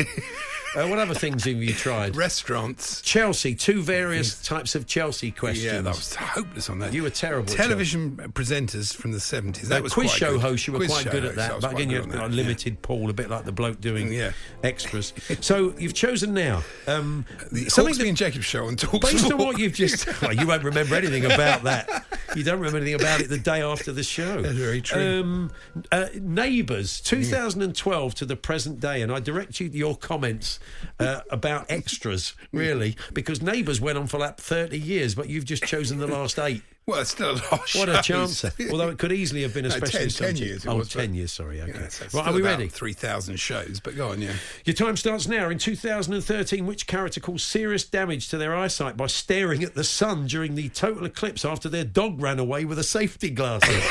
Uh, 0.74 0.88
what 0.88 1.00
other 1.00 1.14
things 1.14 1.44
have 1.44 1.62
you 1.62 1.74
tried? 1.74 2.16
Restaurants. 2.16 3.02
Chelsea, 3.02 3.54
two 3.56 3.82
various 3.82 4.42
types 4.42 4.74
of 4.74 4.88
Chelsea 4.88 5.30
questions. 5.30 5.66
Yeah, 5.66 5.82
that 5.82 5.90
was 5.90 6.16
hopeless 6.16 6.70
on 6.70 6.80
that. 6.80 6.94
You 6.94 7.04
were 7.04 7.10
terrible 7.10 7.52
at 7.52 7.58
Television 7.58 8.16
presenters 8.34 8.96
from 8.96 9.12
the 9.12 9.18
70s. 9.18 9.64
That 9.64 9.84
was 9.84 9.94
quiz 9.94 10.10
show 10.10 10.34
good. 10.34 10.42
host, 10.42 10.68
you 10.68 10.74
were 10.74 10.80
Quiz 10.80 10.92
quite 10.92 11.12
good 11.12 11.26
at 11.26 11.36
that. 11.36 11.60
But 11.60 11.74
again, 11.74 11.90
you 11.90 11.98
have 11.98 12.06
a 12.06 12.12
that, 12.12 12.22
yeah. 12.22 12.36
limited 12.36 12.82
pool, 12.82 13.10
a 13.10 13.14
bit 13.14 13.30
like 13.30 13.44
the 13.44 13.52
bloke 13.52 13.82
doing 13.82 14.14
Yeah. 14.14 14.32
extras. 14.64 15.12
So 15.42 15.74
you've 15.78 15.94
chosen 15.94 16.34
now 16.34 16.64
um, 16.88 17.26
The 17.52 17.68
something 17.68 17.94
Hawksbee 17.94 17.98
that, 17.98 18.08
and 18.08 18.18
Jacobs 18.18 18.46
show 18.46 18.66
on 18.68 18.78
Talk 18.78 19.02
based 19.02 19.30
on 19.30 19.38
what 19.40 19.60
you've 19.60 19.74
just. 19.74 20.08
Well, 20.22 20.34
you 20.34 20.46
won't 20.46 20.64
remember 20.64 20.94
anything 20.96 21.26
about 21.26 21.64
that. 21.64 22.06
You 22.36 22.44
don't 22.44 22.60
remember 22.60 22.78
anything 22.78 22.94
about 22.96 23.22
it 23.22 23.30
the 23.30 23.40
day 23.40 23.62
after 23.62 23.92
the 23.92 24.04
show. 24.04 24.42
That's 24.42 24.56
very 24.56 24.80
true. 24.82 25.02
Um, 25.22 25.52
uh, 25.92 26.08
Neighbours, 26.14 27.02
2012 27.02 28.16
to 28.16 28.26
the 28.26 28.36
present 28.36 28.80
day, 28.80 29.02
and 29.02 29.12
I 29.12 29.20
direct 29.20 29.60
you 29.60 29.68
your 29.68 29.96
comments 29.98 30.60
uh, 31.00 31.22
about 31.30 31.66
extras, 31.70 32.34
really, 32.52 32.96
because 33.14 33.42
Neighbours 33.42 33.80
went 33.82 33.98
on 33.98 34.08
for 34.08 34.20
like 34.20 34.38
30 34.38 34.78
years, 34.80 35.16
but 35.16 35.30
you've 35.30 35.46
just 35.46 35.64
chosen 35.64 35.98
the 36.00 36.08
last 36.08 36.38
eight. 36.40 36.62
Well, 36.88 37.00
it's 37.02 37.12
still 37.12 37.32
a 37.32 37.34
lot 37.34 37.54
of 37.54 37.76
What 37.76 37.90
a 37.90 38.02
shows. 38.02 38.42
chance! 38.42 38.46
Although 38.72 38.90
it 38.90 38.98
could 38.98 39.12
easily 39.12 39.44
have 39.44 39.54
been 39.54 39.66
a 39.66 39.70
No, 39.70 39.76
10 39.76 39.86
specialist 39.88 40.18
10 40.18 40.28
subject. 40.30 40.46
years 40.50 40.68
oh, 40.68 40.78
was, 40.78 40.90
10 40.90 41.14
years, 41.14 41.32
sorry. 41.32 41.62
Okay. 41.62 41.72
Yeah, 41.80 41.88
so 41.90 42.06
right, 42.18 42.28
are 42.28 42.34
we 42.34 42.42
ready? 42.42 42.68
3,000 42.68 43.40
shows, 43.40 43.80
but 43.80 43.96
go 43.96 44.10
on, 44.10 44.20
yeah. 44.22 44.34
Your 44.66 44.74
time 44.74 44.98
starts 44.98 45.28
now. 45.28 45.50
In 45.50 45.60
2013, 45.60 46.66
which 46.66 46.88
character 46.88 47.20
caused 47.20 47.46
serious 47.46 47.86
damage 47.86 48.30
to 48.30 48.38
their 48.40 48.56
eyesight 48.56 48.98
by 48.98 49.06
staring 49.08 49.64
at 49.64 49.76
the 49.76 49.84
sun 49.84 50.26
during 50.26 50.56
the 50.56 50.70
total 50.70 51.06
eclipse 51.06 51.46
after 51.46 51.70
their 51.70 51.86
dog 51.86 52.20
ran 52.20 52.40
away 52.40 52.66
with 52.66 52.80
a 52.80 52.84
safety 52.84 53.30
glasses? 53.30 53.84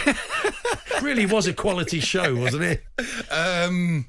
really 1.03 1.27
was 1.27 1.47
a 1.47 1.53
quality 1.55 2.01
show, 2.01 2.35
wasn't 2.35 2.65
it? 2.65 2.83
Um, 3.31 4.07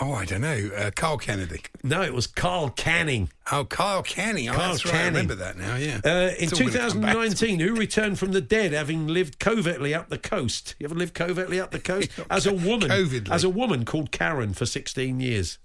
oh, 0.00 0.12
I 0.12 0.24
don't 0.24 0.40
know. 0.40 0.70
Uh, 0.76 0.90
Karl 0.94 1.18
Kennedy. 1.18 1.60
No, 1.82 2.02
it 2.02 2.14
was 2.14 2.26
Carl 2.26 2.70
Canning. 2.70 3.30
Oh, 3.50 3.64
Carl 3.64 4.02
Canning. 4.02 4.48
Oh, 4.48 4.54
Carl 4.54 4.68
that's 4.70 4.84
right. 4.86 4.94
I 4.94 5.04
remember 5.06 5.34
that 5.36 5.58
now, 5.58 5.76
yeah. 5.76 6.00
Uh, 6.04 6.30
in 6.38 6.44
It's 6.44 6.52
all 6.54 6.66
gonna 6.68 6.72
come 6.90 7.00
back 7.00 7.12
to 7.14 7.18
me. 7.18 7.28
2019, 7.28 7.60
who 7.60 7.74
returned 7.74 8.18
from 8.18 8.32
the 8.32 8.40
dead 8.40 8.72
having 8.72 9.06
lived 9.06 9.38
covertly 9.38 9.94
up 9.94 10.08
the 10.08 10.18
coast? 10.18 10.74
You 10.78 10.86
ever 10.86 10.94
lived 10.94 11.14
covertly 11.14 11.60
up 11.60 11.70
the 11.70 11.78
coast? 11.80 12.10
As 12.30 12.46
a 12.46 12.52
woman. 12.54 12.88
Covidly. 12.88 13.32
As 13.32 13.44
a 13.44 13.50
woman 13.50 13.84
called 13.84 14.10
Karen 14.12 14.54
for 14.54 14.66
16 14.66 15.20
years. 15.20 15.58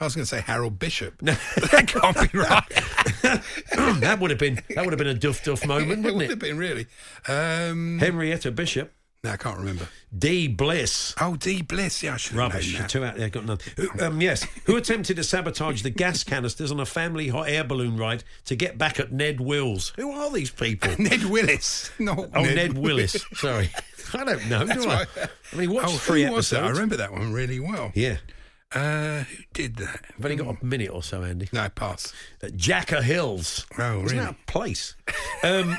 I 0.00 0.04
was 0.04 0.14
going 0.16 0.24
to 0.24 0.28
say 0.28 0.40
Harold 0.40 0.78
Bishop. 0.78 1.22
No, 1.22 1.32
that 1.70 1.86
can't 1.86 2.32
be 2.32 2.38
right. 2.38 3.40
that 4.00 4.18
would 4.20 4.30
have 4.30 4.40
been 4.40 4.60
that 4.74 4.84
would 4.84 4.92
have 4.92 4.98
been 4.98 5.06
a 5.06 5.14
duff 5.14 5.44
duff 5.44 5.64
moment, 5.66 5.84
it 5.92 5.96
wouldn't 5.98 6.16
would 6.16 6.24
it? 6.24 6.30
have 6.30 6.38
been, 6.40 6.58
really. 6.58 6.86
Um, 7.28 7.98
Henrietta 8.00 8.50
Bishop, 8.50 8.92
no, 9.24 9.30
I 9.30 9.36
can't 9.36 9.58
remember. 9.58 9.88
Dee 10.16 10.46
Bliss. 10.48 11.14
Oh, 11.20 11.34
Dee 11.36 11.62
Bliss. 11.62 12.02
Yeah, 12.02 12.14
I 12.14 12.16
should 12.18 12.32
have 12.36 12.52
Rubbish. 12.52 12.78
Two 12.88 13.04
out 13.04 13.16
there, 13.16 13.28
got 13.30 13.44
none. 13.46 13.58
Who- 13.76 13.88
Um, 14.04 14.20
yes. 14.20 14.46
Who 14.66 14.76
attempted 14.76 15.16
to 15.16 15.24
sabotage 15.24 15.82
the 15.82 15.90
gas 15.90 16.22
canisters 16.22 16.70
on 16.70 16.78
a 16.78 16.86
family 16.86 17.28
hot 17.28 17.48
air 17.48 17.64
balloon 17.64 17.96
ride 17.96 18.22
to 18.44 18.54
get 18.54 18.78
back 18.78 19.00
at 19.00 19.10
Ned 19.12 19.40
Willis? 19.40 19.92
Who 19.96 20.12
are 20.12 20.30
these 20.30 20.50
people? 20.50 20.90
Ned 20.98 21.24
Willis. 21.24 21.90
No, 21.98 22.28
Oh, 22.34 22.42
Ned, 22.44 22.78
Willis. 22.78 23.24
Sorry. 23.34 23.70
I 24.14 24.24
don't 24.24 24.48
know, 24.48 24.64
do 24.66 24.82
I? 24.84 24.94
right. 24.94 25.08
I 25.52 25.56
mean, 25.56 25.72
watch 25.72 25.86
Oh, 26.08 26.32
was 26.32 26.50
that? 26.50 26.62
I 26.62 26.68
remember 26.68 26.96
that 26.98 27.10
one 27.12 27.32
really 27.32 27.58
well. 27.58 27.90
Yeah. 27.94 28.18
Uh, 28.74 29.20
who 29.24 29.36
did 29.52 29.76
that? 29.76 30.00
I've 30.18 30.24
only 30.24 30.36
got 30.36 30.60
a 30.60 30.64
minute 30.64 30.90
or 30.90 31.02
so, 31.02 31.22
Andy. 31.22 31.48
No, 31.52 31.68
pass. 31.68 32.12
Uh, 32.42 32.48
Jacker 32.56 33.02
Hills. 33.02 33.66
Oh, 33.78 34.02
Isn't 34.02 34.04
really? 34.04 34.18
that 34.18 34.30
a 34.34 34.50
place? 34.50 34.96
Um, 35.44 35.76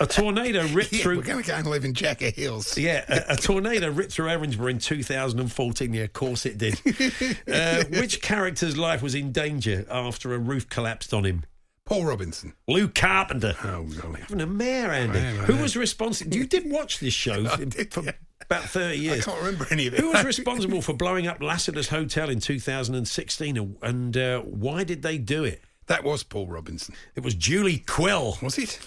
a 0.00 0.06
tornado 0.06 0.66
ripped 0.72 0.92
Yeah, 0.92 1.02
through. 1.02 1.16
we're 1.18 1.22
going 1.24 1.42
to 1.42 1.48
go 1.50 1.56
and 1.56 1.66
live 1.66 1.84
in 1.84 1.92
Jacker 1.94 2.30
Hills. 2.30 2.78
Yeah, 2.78 3.04
a, 3.08 3.34
a 3.34 3.36
tornado 3.40 3.90
ripped 3.90 4.12
through 4.12 4.26
Erinsborough 4.28 4.70
in 4.70 4.78
2014. 4.78 5.92
Yeah, 5.92 6.02
of 6.04 6.12
course 6.12 6.46
it 6.46 6.56
did. 6.58 6.80
Uh, 7.52 7.84
which 7.90 8.20
character's 8.22 8.76
life 8.76 9.02
was 9.02 9.14
in 9.14 9.32
danger 9.32 9.84
after 9.90 10.32
a 10.34 10.38
roof 10.38 10.68
collapsed 10.68 11.12
on 11.12 11.24
him? 11.24 11.44
Paul 11.84 12.04
Robinson. 12.04 12.52
Lou 12.66 12.88
Carpenter. 12.88 13.54
Oh, 13.64 13.84
golly. 13.84 14.20
Having 14.20 14.40
a 14.42 14.46
mare, 14.46 14.92
Andy. 14.92 15.18
Who 15.44 15.56
was 15.56 15.76
responsible? 15.76 16.34
You 16.36 16.46
didn't 16.46 16.70
watch 16.72 17.00
this 17.00 17.14
show 17.14 17.46
I 17.50 17.56
did, 17.64 17.92
yeah. 18.02 18.12
About 18.50 18.64
30 18.64 18.98
years. 18.98 19.20
I 19.26 19.30
can't 19.30 19.42
remember 19.42 19.66
any 19.70 19.86
of 19.86 19.94
it. 19.94 20.00
Who 20.00 20.12
was 20.12 20.24
responsible 20.24 20.80
for 20.82 20.94
blowing 20.94 21.26
up 21.26 21.42
Lassiter's 21.42 21.88
Hotel 21.88 22.30
in 22.30 22.40
2016 22.40 23.76
and 23.82 24.16
uh, 24.16 24.40
why 24.40 24.84
did 24.84 25.02
they 25.02 25.18
do 25.18 25.44
it? 25.44 25.62
That 25.86 26.04
was 26.04 26.22
Paul 26.22 26.46
Robinson. 26.48 26.94
It 27.14 27.22
was 27.24 27.34
Julie 27.34 27.78
Quill. 27.86 28.36
Was 28.42 28.58
it? 28.58 28.78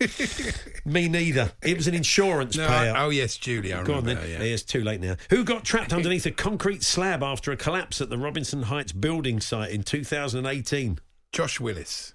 Me 0.84 1.08
neither. 1.08 1.52
It 1.62 1.76
was 1.76 1.88
an 1.88 1.94
insurance 1.94 2.56
No, 2.56 2.66
payout. 2.68 2.94
I- 2.94 3.04
oh, 3.04 3.10
yes, 3.10 3.36
Julie. 3.36 3.72
I 3.72 3.82
Go 3.82 3.94
on 3.94 4.04
then. 4.04 4.16
her, 4.18 4.26
yeah. 4.26 4.38
It's 4.40 4.62
too 4.62 4.82
late 4.82 5.00
now. 5.00 5.16
Who 5.30 5.44
got 5.44 5.64
trapped 5.64 5.92
underneath 5.92 6.26
a 6.26 6.30
concrete 6.30 6.82
slab 6.84 7.22
after 7.22 7.50
a 7.52 7.56
collapse 7.56 8.00
at 8.00 8.10
the 8.10 8.18
Robinson 8.18 8.62
Heights 8.62 8.92
building 8.92 9.40
site 9.40 9.70
in 9.72 9.82
2018? 9.82 10.98
Josh 11.32 11.58
Willis. 11.58 12.13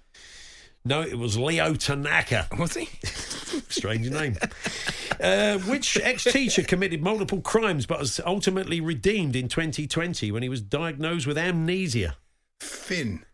No, 0.84 1.02
it 1.02 1.18
was 1.18 1.36
Leo 1.36 1.74
Tanaka. 1.74 2.46
Was 2.58 2.74
he? 2.74 2.86
Strange 3.68 4.10
name. 4.10 4.36
Uh, 5.20 5.58
which 5.58 5.98
ex 5.98 6.24
teacher 6.24 6.62
committed 6.62 7.02
multiple 7.02 7.42
crimes 7.42 7.84
but 7.84 7.98
was 7.98 8.20
ultimately 8.24 8.80
redeemed 8.80 9.36
in 9.36 9.48
2020 9.48 10.32
when 10.32 10.42
he 10.42 10.48
was 10.48 10.62
diagnosed 10.62 11.26
with 11.26 11.36
amnesia? 11.36 12.16
Finn. 12.60 13.24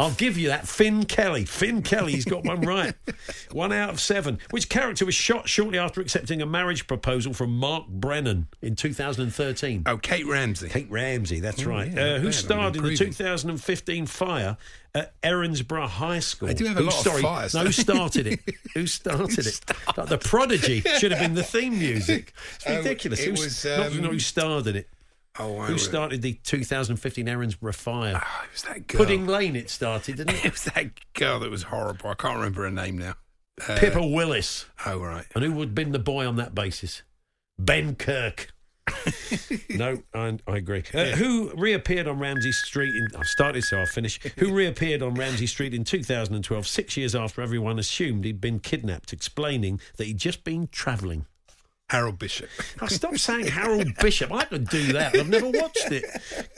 I'll 0.00 0.10
give 0.12 0.36
you 0.38 0.48
that. 0.48 0.66
Finn 0.66 1.04
Kelly. 1.04 1.44
Finn 1.44 1.82
Kelly's 1.82 2.24
got 2.24 2.44
one 2.44 2.62
right. 2.62 2.94
one 3.52 3.72
out 3.72 3.90
of 3.90 4.00
seven. 4.00 4.38
Which 4.50 4.68
character 4.68 5.04
was 5.04 5.14
shot 5.14 5.48
shortly 5.48 5.78
after 5.78 6.00
accepting 6.00 6.40
a 6.42 6.46
marriage 6.46 6.86
proposal 6.86 7.32
from 7.34 7.56
Mark 7.56 7.86
Brennan 7.88 8.48
in 8.62 8.76
2013? 8.76 9.82
Oh, 9.86 9.96
Kate 9.98 10.26
Ramsay. 10.26 10.68
Kate 10.68 10.90
Ramsay, 10.90 11.40
that's 11.40 11.64
right. 11.64 11.90
yeah, 11.92 12.02
uh, 12.02 12.18
who 12.18 12.26
bad. 12.28 12.34
starred 12.34 12.76
in 12.76 12.82
the 12.82 12.96
2015 12.96 14.06
fire 14.06 14.56
at 14.94 15.20
Erinsborough 15.22 15.86
High 15.88 16.18
School? 16.18 16.48
They 16.48 16.54
do 16.54 16.64
have 16.66 16.76
a 16.76 16.80
Who- 16.80 16.86
lot 16.86 17.06
of 17.06 17.20
fires, 17.20 17.54
No, 17.54 17.60
who 17.64 17.72
started 17.72 18.26
it? 18.26 18.40
Who 18.74 18.86
started 18.86 19.46
it? 19.46 19.60
Like 19.96 20.08
the 20.08 20.18
Prodigy 20.18 20.80
should 20.98 21.12
have 21.12 21.20
been 21.20 21.34
the 21.34 21.44
theme 21.44 21.78
music. 21.78 22.32
It's 22.56 22.64
Oh, 22.66 22.76
ridiculous. 22.78 23.20
it 23.20 23.24
Who- 23.26 23.30
was, 23.32 23.64
not, 23.64 23.86
um, 23.92 24.00
not 24.02 24.12
who 24.12 24.18
starred 24.18 24.66
in 24.66 24.76
it. 24.76 24.88
Oh, 25.40 25.58
I 25.58 25.66
Who 25.66 25.78
started 25.78 26.22
the 26.22 26.34
2015 26.44 27.26
Erinsborough 27.26 27.74
fire? 27.74 28.20
Oh, 28.22 28.44
it 28.44 28.52
was 28.52 28.62
that 28.62 28.86
girl. 28.86 28.98
Pudding 28.98 29.26
Lane 29.26 29.56
it 29.56 29.70
started, 29.70 30.16
didn't 30.16 30.34
It 30.36 30.44
it? 30.46 30.52
was 30.52 30.64
that 30.64 30.90
girl 31.14 31.40
that 31.40 31.50
was 31.50 31.64
horrible. 31.64 32.10
I 32.10 32.14
can't 32.14 32.36
remember 32.36 32.62
her 32.64 32.70
name 32.70 32.98
now. 32.98 33.14
Uh, 33.68 33.78
Pippa 33.78 34.06
Willis. 34.06 34.66
Oh, 34.86 34.98
right. 34.98 35.24
And 35.34 35.44
who 35.44 35.52
would 35.52 35.68
have 35.68 35.74
been 35.74 35.92
the 35.92 35.98
boy 35.98 36.26
on 36.26 36.36
that 36.36 36.54
basis? 36.54 37.02
Ben 37.58 37.94
Kirk. 37.94 38.52
no, 39.70 40.02
I, 40.14 40.38
I 40.48 40.56
agree. 40.56 40.82
Uh, 40.92 41.04
Who 41.10 41.52
reappeared 41.54 42.08
on 42.08 42.18
Ramsay 42.18 42.52
Street 42.52 42.94
in. 42.94 43.06
I've 43.16 43.26
started, 43.26 43.62
so 43.62 43.78
I'll 43.78 43.86
finish. 43.86 44.18
Who 44.38 44.52
reappeared 44.52 45.02
on 45.02 45.14
Ramsay 45.14 45.46
Street 45.46 45.74
in 45.74 45.84
2012, 45.84 46.66
six 46.66 46.96
years 46.96 47.14
after 47.14 47.40
everyone 47.42 47.78
assumed 47.78 48.24
he'd 48.24 48.40
been 48.40 48.58
kidnapped, 48.58 49.12
explaining 49.12 49.80
that 49.96 50.06
he'd 50.06 50.18
just 50.18 50.42
been 50.42 50.68
travelling. 50.72 51.26
Harold 51.90 52.20
Bishop. 52.20 52.48
I 52.80 52.86
stop 52.86 53.16
saying 53.18 53.48
Harold 53.48 53.96
Bishop. 54.00 54.32
I 54.32 54.44
could 54.44 54.68
do 54.68 54.92
that. 54.92 55.16
I've 55.16 55.28
never 55.28 55.48
watched 55.50 55.90
it. 55.90 56.04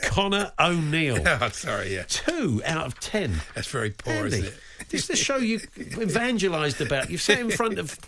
Connor 0.03 0.53
O'Neill. 0.61 1.23
oh, 1.27 1.49
sorry, 1.49 1.95
yeah. 1.95 2.05
Two 2.07 2.61
out 2.67 2.85
of 2.85 3.01
ten. 3.01 3.41
That's 3.55 3.69
very 3.69 3.91
poor, 3.91 4.13
Andy, 4.13 4.37
isn't 4.37 4.45
it? 4.47 4.55
This 4.91 5.03
is 5.03 5.09
the 5.09 5.17
show 5.17 5.39
you 5.39 5.61
evangelised 5.77 6.83
about. 6.83 7.09
You've 7.09 7.23
sat 7.23 7.41
in 7.41 7.51
front 7.51 7.79
of 7.79 7.99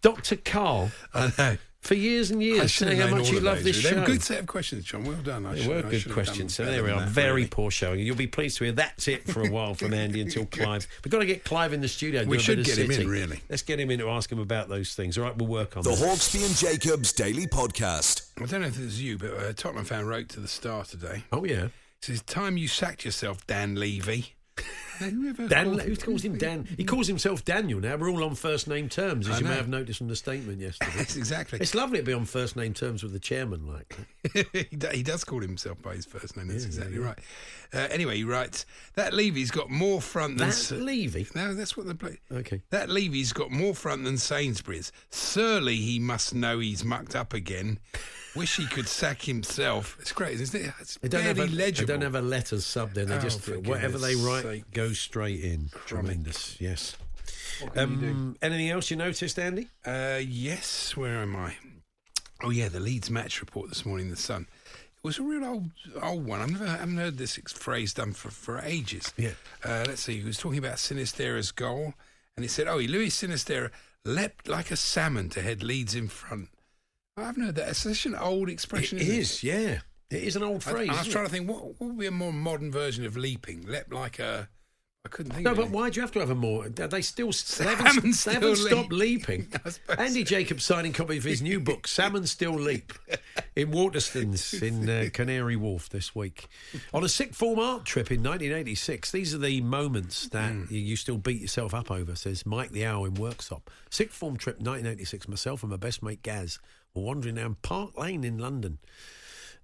Dr. 0.00 0.36
Karl 0.36 0.90
I 1.14 1.32
know. 1.36 1.56
For 1.84 1.94
years 1.94 2.30
and 2.30 2.42
years, 2.42 2.72
saying 2.72 2.98
how 2.98 3.08
much 3.14 3.30
you 3.30 3.40
love 3.40 3.62
this 3.62 3.76
really. 3.84 3.90
They 3.90 3.96
show. 3.96 4.02
a 4.02 4.06
good 4.06 4.22
set 4.22 4.40
of 4.40 4.46
questions, 4.46 4.84
John. 4.86 5.04
Well 5.04 5.16
done. 5.22 5.44
I 5.44 5.54
They 5.54 5.60
should- 5.60 5.68
were 5.68 5.78
I 5.78 5.90
good 5.90 6.00
should 6.00 6.12
questions. 6.12 6.54
So 6.54 6.64
there 6.64 6.82
we 6.82 6.90
are. 6.90 7.00
that, 7.00 7.10
Very 7.10 7.32
really. 7.42 7.48
poor 7.48 7.70
showing. 7.70 8.00
You'll 8.00 8.16
be 8.16 8.26
pleased 8.26 8.56
to 8.58 8.64
hear 8.64 8.72
that's 8.72 9.06
it 9.06 9.26
for 9.30 9.42
a 9.46 9.50
while 9.50 9.74
from 9.74 9.92
Andy 10.04 10.22
until 10.22 10.46
Clive. 10.46 10.86
We've 11.04 11.12
got 11.12 11.18
to 11.18 11.26
get 11.26 11.44
Clive 11.44 11.74
in 11.74 11.82
the 11.82 11.88
studio. 11.88 12.24
We 12.24 12.38
should 12.38 12.58
of 12.60 12.64
get 12.64 12.78
him 12.78 12.90
in, 12.90 13.06
really. 13.08 13.40
Let's 13.50 13.60
get 13.62 13.78
him 13.78 13.90
in 13.90 13.98
to 13.98 14.08
ask 14.08 14.32
him 14.32 14.38
about 14.38 14.70
those 14.70 14.94
things. 14.94 15.18
All 15.18 15.24
right, 15.24 15.36
we'll 15.36 15.46
work 15.46 15.76
on 15.76 15.82
The 15.82 15.90
that. 15.90 15.98
Hawksbee 15.98 16.46
and 16.46 16.56
Jacobs 16.56 17.12
Daily 17.12 17.46
Podcast. 17.46 18.30
I 18.40 18.46
don't 18.46 18.62
know 18.62 18.68
if 18.68 18.78
it 18.78 18.84
was 18.84 19.02
you, 19.02 19.18
but 19.18 19.32
a 19.42 19.52
Tottenham 19.52 19.84
fan 19.84 20.06
wrote 20.06 20.30
to 20.30 20.40
the 20.40 20.48
Star 20.48 20.84
today. 20.84 21.24
Oh 21.32 21.44
yeah, 21.44 21.64
It 21.66 21.70
says, 22.00 22.22
"Time 22.22 22.56
you 22.56 22.66
sacked 22.66 23.04
yourself, 23.04 23.46
Dan 23.46 23.74
Levy." 23.74 24.34
Who 24.98 25.32
Dan. 25.48 25.78
Who 25.78 25.96
calls 25.96 26.24
him 26.24 26.38
Dan? 26.38 26.68
He 26.76 26.84
calls 26.84 27.06
himself 27.06 27.44
Daniel 27.44 27.80
now. 27.80 27.96
We're 27.96 28.10
all 28.10 28.24
on 28.24 28.34
first 28.34 28.68
name 28.68 28.88
terms, 28.88 29.28
as 29.28 29.36
I 29.36 29.38
you 29.40 29.44
may 29.46 29.56
have 29.56 29.68
noticed 29.68 29.98
from 29.98 30.08
the 30.08 30.16
statement 30.16 30.60
yesterday. 30.60 30.92
Yes, 30.96 31.16
exactly. 31.16 31.58
It's 31.60 31.74
lovely 31.74 31.98
to 31.98 32.04
be 32.04 32.12
on 32.12 32.24
first 32.24 32.56
name 32.56 32.74
terms 32.74 33.02
with 33.02 33.12
the 33.12 33.18
chairman 33.18 33.66
like 33.66 33.96
he, 34.92 35.02
does 35.02 35.24
call 35.24 35.40
himself 35.40 35.80
by 35.82 35.94
his 35.94 36.06
first 36.06 36.36
name. 36.36 36.48
That's 36.48 36.64
exactly 36.64 36.98
right. 36.98 37.18
Uh, 37.72 37.88
anyway, 37.90 38.16
he 38.16 38.24
writes 38.24 38.66
that 38.94 39.12
Levy's 39.12 39.50
got 39.50 39.70
more 39.70 40.00
front 40.00 40.38
than. 40.38 40.48
That's 40.48 40.68
Sa- 40.68 40.76
Levy. 40.76 41.26
No, 41.34 41.54
that's 41.54 41.76
what 41.76 41.86
the 41.86 41.94
play. 41.94 42.20
Okay. 42.30 42.62
That 42.70 42.88
Levy's 42.88 43.32
got 43.32 43.50
more 43.50 43.74
front 43.74 44.04
than 44.04 44.18
Sainsbury's. 44.18 44.92
Surely 45.12 45.76
he 45.76 45.98
must 45.98 46.34
know 46.34 46.58
he's 46.58 46.84
mucked 46.84 47.16
up 47.16 47.32
again. 47.32 47.78
Wish 48.36 48.56
he 48.56 48.66
could 48.66 48.88
sack 48.88 49.22
himself. 49.22 49.96
It's 50.00 50.10
great, 50.12 50.40
isn't 50.40 50.60
it? 50.60 50.72
It's 50.80 50.96
They 50.98 51.08
don't, 51.08 51.22
have 51.22 51.38
a, 51.38 51.46
barely 51.46 51.70
they 51.70 51.84
don't 51.84 52.00
have 52.02 52.16
a 52.16 52.20
letters 52.22 52.66
sub 52.66 52.92
there. 52.92 53.04
They 53.04 53.14
Oh, 53.16 53.20
just 53.20 53.46
whatever 53.48 53.96
they 53.98 54.16
write 54.16 54.42
sake. 54.42 54.70
goes 54.72 54.98
straight 54.98 55.40
in. 55.44 55.70
Tremendous. 55.86 56.60
Yes. 56.60 56.96
Um, 57.76 58.36
anything 58.42 58.70
else 58.70 58.90
you 58.90 58.96
noticed, 58.96 59.38
Andy? 59.38 59.68
Uh, 59.86 60.20
yes, 60.26 60.96
where 60.96 61.18
am 61.18 61.36
I? 61.36 61.56
Oh 62.42 62.50
yeah, 62.50 62.68
the 62.68 62.80
Leeds 62.80 63.10
match 63.10 63.40
report 63.40 63.68
this 63.68 63.86
morning. 63.86 64.10
The 64.10 64.16
Sun. 64.16 64.48
It 64.96 65.04
was 65.06 65.18
a 65.18 65.22
real 65.22 65.44
old 65.44 65.70
old 66.02 66.26
one. 66.26 66.40
I've 66.40 66.50
never 66.50 66.64
I 66.66 66.76
haven't 66.78 66.96
heard 66.96 67.18
this 67.18 67.36
phrase 67.36 67.94
done 67.94 68.12
for 68.12 68.30
for 68.30 68.58
ages. 68.60 69.12
Yeah. 69.16 69.30
Uh, 69.64 69.84
let's 69.86 70.02
see. 70.02 70.18
He 70.18 70.24
was 70.26 70.38
talking 70.38 70.58
about 70.58 70.76
Sinisterra's 70.76 71.52
goal, 71.52 71.94
and 72.36 72.42
he 72.44 72.48
said, 72.48 72.66
"Oh, 72.66 72.78
Luis 72.78 73.22
Sinisterra 73.22 73.70
leapt 74.04 74.48
like 74.48 74.70
a 74.72 74.76
salmon 74.76 75.28
to 75.30 75.40
head 75.42 75.62
Leeds 75.62 75.94
in 75.94 76.08
front." 76.08 76.48
I 77.16 77.24
haven't 77.24 77.44
heard 77.44 77.54
that. 77.56 77.68
It's 77.68 77.78
such 77.78 78.06
an 78.06 78.16
old 78.16 78.48
expression. 78.48 78.98
It 78.98 79.08
is, 79.08 79.44
yeah. 79.44 79.80
It 80.10 80.22
is 80.24 80.34
an 80.34 80.42
old 80.42 80.64
phrase. 80.64 80.90
I 80.90 80.98
was 80.98 81.08
trying 81.08 81.24
it? 81.24 81.28
to 81.28 81.32
think 81.32 81.48
what, 81.48 81.64
what 81.64 81.90
would 81.90 81.98
be 81.98 82.06
a 82.06 82.10
more 82.10 82.32
modern 82.32 82.72
version 82.72 83.04
of 83.06 83.16
leaping. 83.16 83.66
Leapt 83.66 83.92
like 83.92 84.18
a. 84.18 84.48
I 85.04 85.10
couldn't 85.10 85.32
think. 85.32 85.44
No, 85.44 85.54
but 85.54 85.68
why 85.68 85.90
do 85.90 85.96
you 85.96 86.00
have 86.02 86.12
to 86.12 86.20
have 86.20 86.30
a 86.30 86.34
more? 86.34 86.66
They 86.66 87.02
still 87.02 87.30
they 87.58 87.64
haven't, 87.64 87.86
Salmon 87.86 88.02
they 88.04 88.12
still 88.12 88.32
haven't 88.32 88.56
stopped 88.56 88.92
leaping. 88.92 89.46
Andy 89.98 90.24
so. 90.24 90.24
Jacobs 90.24 90.64
signing 90.64 90.94
copy 90.94 91.18
of 91.18 91.24
his 91.24 91.42
new 91.42 91.60
book, 91.60 91.86
Salmon 91.86 92.26
Still 92.26 92.54
Leap, 92.54 92.92
in 93.54 93.70
Waterstones 93.70 94.62
in 94.66 94.88
uh, 94.88 95.10
Canary 95.12 95.56
Wharf 95.56 95.90
this 95.90 96.14
week. 96.14 96.48
On 96.94 97.04
a 97.04 97.08
sick 97.08 97.34
form 97.34 97.58
art 97.58 97.84
trip 97.84 98.10
in 98.10 98.22
1986, 98.22 99.10
these 99.12 99.34
are 99.34 99.38
the 99.38 99.60
moments 99.60 100.28
that 100.28 100.52
Hmm. 100.52 100.64
you, 100.70 100.80
you 100.80 100.96
still 100.96 101.18
beat 101.18 101.40
yourself 101.42 101.74
up 101.74 101.90
over, 101.90 102.16
says 102.16 102.46
Mike 102.46 102.70
the 102.70 102.86
Owl 102.86 103.04
in 103.04 103.14
Worksop. 103.14 103.62
Sick 103.90 104.10
form 104.10 104.38
trip 104.38 104.56
1986, 104.56 105.28
myself 105.28 105.62
and 105.62 105.70
my 105.70 105.76
best 105.76 106.02
mate 106.02 106.22
Gaz 106.22 106.58
were 106.94 107.02
wandering 107.02 107.34
down 107.34 107.56
Park 107.60 107.98
Lane 107.98 108.24
in 108.24 108.38
London 108.38 108.78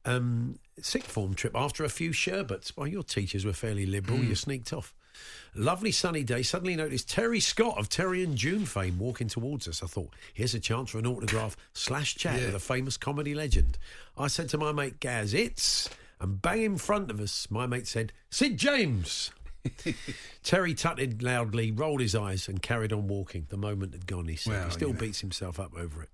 um, 0.05 0.59
sick 0.81 1.05
form 1.05 1.35
trip 1.35 1.53
after 1.55 1.85
a 1.85 1.89
few 1.89 2.13
sherbets. 2.13 2.77
Well, 2.77 2.87
your 2.87 3.03
teachers 3.03 3.45
were 3.45 3.53
fairly 3.53 3.87
liberal. 3.87 4.19
Hmm. 4.19 4.29
You 4.29 4.35
sneaked 4.35 4.73
off. 4.73 4.95
Lovely 5.55 5.91
sunny 5.93 6.23
day. 6.23 6.43
Suddenly 6.43 6.77
noticed 6.77 7.09
Terry 7.11 7.41
Scott 7.41 7.77
of 7.79 7.89
Terry 7.89 8.23
and 8.23 8.37
June 8.37 8.65
fame 8.67 8.99
walking 8.99 9.27
towards 9.29 9.67
us. 9.67 9.83
I 9.83 9.87
thought, 9.87 10.11
here's 10.33 10.55
a 10.55 10.61
chance 10.61 10.91
for 10.91 10.99
an 10.99 11.07
autograph 11.07 11.57
slash 11.73 12.15
chat 12.15 12.39
Yeah. 12.39 12.47
with 12.47 12.55
a 12.55 12.61
famous 12.61 12.97
comedy 12.97 13.35
legend. 13.35 13.77
I 14.17 14.29
said 14.29 14.49
to 14.51 14.59
my 14.59 14.71
mate 14.73 15.01
Gaz, 15.01 15.35
it's. 15.35 15.89
And 16.21 16.41
bang 16.41 16.63
in 16.63 16.77
front 16.77 17.11
of 17.11 17.19
us, 17.19 17.49
my 17.51 17.67
mate 17.67 17.87
said, 17.87 18.13
Sid 18.31 18.59
James. 18.59 19.31
Terry 20.43 20.75
tutted 20.75 21.23
loudly, 21.23 21.71
rolled 21.71 22.01
his 22.01 22.15
eyes, 22.15 22.49
and 22.49 22.63
carried 22.63 22.93
on 22.93 23.09
walking. 23.09 23.47
The 23.49 23.57
moment 23.57 23.93
had 23.93 24.07
gone, 24.07 24.29
he 24.29 24.37
said. 24.37 24.53
Well, 24.53 24.65
he 24.67 24.71
still 24.71 24.89
you 24.89 24.95
know. 24.95 25.01
beats 25.01 25.21
himself 25.21 25.59
up 25.61 25.73
over 25.77 26.03
it. 26.03 26.09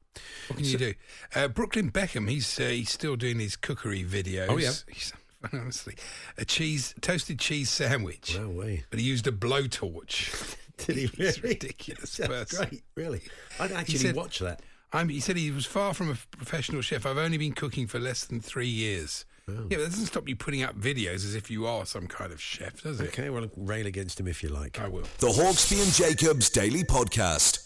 What 0.48 0.56
can 0.56 0.64
you 0.64 0.78
do? 0.78 0.94
Uh, 1.34 1.48
Brooklyn 1.48 1.90
Beckham, 1.90 2.28
he's 2.28 2.58
uh, 2.58 2.64
he's 2.64 2.90
still 2.90 3.16
doing 3.16 3.38
his 3.38 3.54
cookery 3.56 4.02
videos. 4.04 4.46
Oh, 4.48 4.56
yeah. 4.56 4.72
He's, 4.88 5.12
honestly, 5.52 5.94
a 6.38 6.44
cheese 6.44 6.94
toasted 7.00 7.38
cheese 7.38 7.70
sandwich, 7.70 8.36
No 8.38 8.48
way. 8.50 8.84
but 8.90 8.98
he 9.00 9.04
used 9.06 9.26
a 9.26 9.32
blowtorch. 9.32 10.56
Did 10.78 10.96
he 10.96 11.06
He's 11.16 11.42
really? 11.42 11.54
ridiculous 11.54 12.16
That's 12.16 12.28
person. 12.54 12.68
great, 12.68 12.82
really. 12.94 13.22
I'd 13.60 13.72
actually 13.72 13.98
said- 13.98 14.16
watch 14.16 14.38
that. 14.40 14.60
I'm, 14.92 15.08
he 15.08 15.20
said 15.20 15.36
he 15.36 15.50
was 15.50 15.66
far 15.66 15.92
from 15.94 16.10
a 16.10 16.16
professional 16.36 16.80
chef. 16.80 17.04
I've 17.06 17.18
only 17.18 17.38
been 17.38 17.52
cooking 17.52 17.86
for 17.86 17.98
less 17.98 18.24
than 18.24 18.40
three 18.40 18.68
years. 18.68 19.24
Oh. 19.48 19.52
Yeah, 19.52 19.58
but 19.62 19.78
that 19.78 19.90
doesn't 19.90 20.06
stop 20.06 20.28
you 20.28 20.36
putting 20.36 20.62
up 20.62 20.78
videos 20.78 21.16
as 21.16 21.34
if 21.34 21.50
you 21.50 21.66
are 21.66 21.84
some 21.84 22.06
kind 22.06 22.32
of 22.32 22.40
chef, 22.40 22.82
does 22.82 23.00
it? 23.00 23.08
Okay, 23.08 23.28
well, 23.28 23.48
rail 23.56 23.86
against 23.86 24.18
him 24.20 24.28
if 24.28 24.42
you 24.42 24.48
like. 24.48 24.80
I 24.80 24.88
will. 24.88 25.02
The 25.18 25.28
Hawksbee 25.28 25.82
and 25.82 25.92
Jacobs 25.92 26.50
Daily 26.50 26.84
Podcast. 26.84 27.65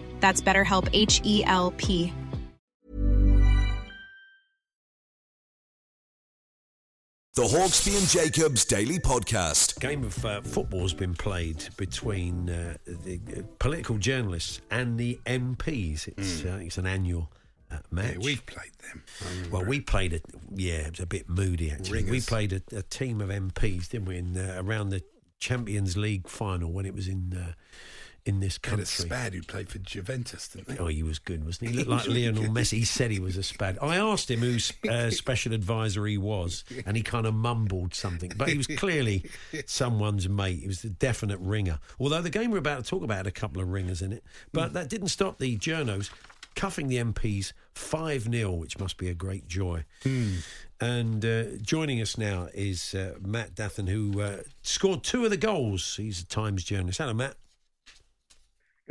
That's 0.21 0.41
BetterHelp 0.41 0.89
H 0.93 1.21
E 1.25 1.43
L 1.45 1.71
P. 1.71 2.13
The 7.33 7.43
Hawksbee 7.43 7.97
and 7.97 8.09
Jacobs 8.09 8.65
Daily 8.65 8.99
Podcast. 8.99 9.79
game 9.79 10.03
of 10.03 10.25
uh, 10.25 10.41
football 10.41 10.81
has 10.81 10.93
been 10.93 11.13
played 11.13 11.69
between 11.77 12.49
uh, 12.49 12.75
the 12.85 13.21
uh, 13.37 13.41
political 13.57 13.97
journalists 13.97 14.59
and 14.69 14.99
the 14.99 15.17
MPs. 15.25 16.09
It's 16.09 16.43
uh, 16.43 16.59
it's 16.61 16.77
an 16.77 16.85
annual 16.85 17.31
uh, 17.71 17.77
match. 17.89 18.15
Yeah, 18.15 18.25
we've 18.25 18.45
played 18.45 18.73
them. 18.79 19.03
Well, 19.49 19.63
we 19.63 19.79
played 19.79 20.11
it. 20.11 20.25
Yeah, 20.53 20.87
it 20.87 20.91
was 20.91 20.99
a 20.99 21.05
bit 21.05 21.29
moody 21.29 21.71
actually. 21.71 22.03
We 22.03 22.19
played 22.19 22.51
a, 22.51 22.61
a 22.75 22.81
team 22.83 23.21
of 23.21 23.29
MPs, 23.29 23.87
didn't 23.87 24.07
we? 24.09 24.17
In 24.17 24.37
uh, 24.37 24.61
around 24.61 24.89
the 24.89 25.01
Champions 25.39 25.95
League 25.95 26.27
final 26.27 26.69
when 26.69 26.85
it 26.85 26.93
was 26.93 27.07
in 27.07 27.33
uh, 27.33 27.53
in 28.25 28.39
this 28.39 28.59
had 28.63 28.79
a 28.79 28.85
spad 28.85 29.33
who 29.33 29.41
played 29.41 29.69
for 29.69 29.79
Juventus, 29.79 30.47
didn't 30.49 30.67
they? 30.67 30.77
Oh, 30.77 30.87
he 30.87 31.01
was 31.01 31.19
good, 31.19 31.43
wasn't 31.45 31.71
he? 31.71 31.77
He 31.81 31.83
looked 31.83 32.07
like 32.07 32.15
Lionel. 32.15 32.43
Messi. 32.43 32.77
He 32.79 32.85
said 32.85 33.09
he 33.11 33.19
was 33.19 33.37
a 33.37 33.43
spad. 33.43 33.79
I 33.81 33.97
asked 33.97 34.29
him 34.29 34.41
whose 34.41 34.71
uh, 34.87 35.09
special 35.11 35.53
advisor 35.53 36.05
he 36.05 36.17
was, 36.17 36.63
and 36.85 36.95
he 36.95 37.03
kind 37.03 37.25
of 37.25 37.33
mumbled 37.33 37.93
something. 37.95 38.31
But 38.35 38.49
he 38.49 38.57
was 38.57 38.67
clearly 38.67 39.25
someone's 39.65 40.29
mate. 40.29 40.59
He 40.59 40.67
was 40.67 40.83
a 40.83 40.89
definite 40.89 41.39
ringer. 41.39 41.79
Although 41.99 42.21
the 42.21 42.29
game 42.29 42.51
we're 42.51 42.59
about 42.59 42.83
to 42.83 42.89
talk 42.89 43.03
about 43.03 43.17
had 43.17 43.27
a 43.27 43.31
couple 43.31 43.61
of 43.61 43.69
ringers 43.69 44.01
in 44.01 44.11
it. 44.11 44.23
But 44.51 44.73
that 44.73 44.89
didn't 44.89 45.07
stop 45.07 45.39
the 45.39 45.57
journos 45.57 46.11
cuffing 46.55 46.87
the 46.87 46.97
MPs 46.97 47.53
5 47.75 48.23
0, 48.23 48.51
which 48.51 48.77
must 48.77 48.97
be 48.97 49.09
a 49.09 49.13
great 49.13 49.47
joy. 49.47 49.85
And 50.79 51.23
uh, 51.23 51.43
joining 51.61 52.01
us 52.01 52.17
now 52.17 52.49
is 52.53 52.93
uh, 52.93 53.15
Matt 53.21 53.55
Dathan, 53.55 53.87
who 53.87 54.21
uh, 54.21 54.37
scored 54.61 55.03
two 55.03 55.23
of 55.23 55.29
the 55.29 55.37
goals. 55.37 55.95
He's 55.95 56.21
a 56.21 56.25
Times 56.25 56.63
journalist. 56.63 56.97
Hello, 56.97 57.13
Matt. 57.13 57.35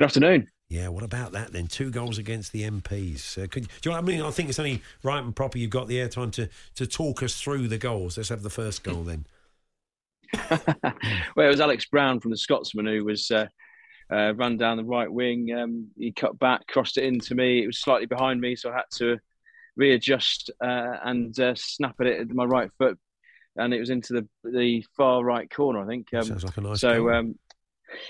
Good 0.00 0.06
afternoon. 0.06 0.48
Yeah, 0.70 0.88
what 0.88 1.02
about 1.02 1.32
that 1.32 1.52
then? 1.52 1.66
Two 1.66 1.90
goals 1.90 2.16
against 2.16 2.52
the 2.52 2.62
MPs. 2.62 3.36
Uh, 3.36 3.46
could, 3.48 3.64
do 3.64 3.70
you 3.84 3.90
know 3.90 3.98
what 3.98 4.04
I 4.04 4.06
mean? 4.06 4.22
I 4.22 4.30
think 4.30 4.48
it's 4.48 4.58
only 4.58 4.80
right 5.02 5.22
and 5.22 5.36
proper 5.36 5.58
you've 5.58 5.68
got 5.68 5.88
the 5.88 5.98
airtime 5.98 6.32
to, 6.32 6.48
to 6.76 6.86
talk 6.86 7.22
us 7.22 7.38
through 7.38 7.68
the 7.68 7.76
goals. 7.76 8.16
Let's 8.16 8.30
have 8.30 8.42
the 8.42 8.48
first 8.48 8.82
goal 8.82 9.02
then. 9.02 9.26
well, 11.36 11.46
it 11.46 11.50
was 11.50 11.60
Alex 11.60 11.84
Brown 11.84 12.18
from 12.18 12.30
the 12.30 12.38
Scotsman 12.38 12.86
who 12.86 13.04
was 13.04 13.30
uh, 13.30 13.48
uh, 14.10 14.32
ran 14.36 14.56
down 14.56 14.78
the 14.78 14.84
right 14.84 15.12
wing. 15.12 15.52
Um, 15.52 15.88
he 15.98 16.12
cut 16.12 16.38
back, 16.38 16.66
crossed 16.66 16.96
it 16.96 17.04
into 17.04 17.34
me. 17.34 17.62
It 17.62 17.66
was 17.66 17.82
slightly 17.82 18.06
behind 18.06 18.40
me, 18.40 18.56
so 18.56 18.70
I 18.70 18.76
had 18.76 18.84
to 18.94 19.18
readjust 19.76 20.50
uh, 20.64 20.96
and 21.04 21.38
uh, 21.38 21.54
snap 21.56 21.96
at 22.00 22.06
it 22.06 22.20
at 22.20 22.30
my 22.30 22.46
right 22.46 22.70
foot, 22.78 22.98
and 23.56 23.74
it 23.74 23.80
was 23.80 23.90
into 23.90 24.14
the 24.14 24.50
the 24.50 24.82
far 24.96 25.22
right 25.22 25.50
corner. 25.50 25.84
I 25.84 25.86
think. 25.86 26.06
Um, 26.14 26.22
Sounds 26.22 26.44
like 26.44 26.56
a 26.56 26.60
nice 26.62 26.80
so. 26.80 27.34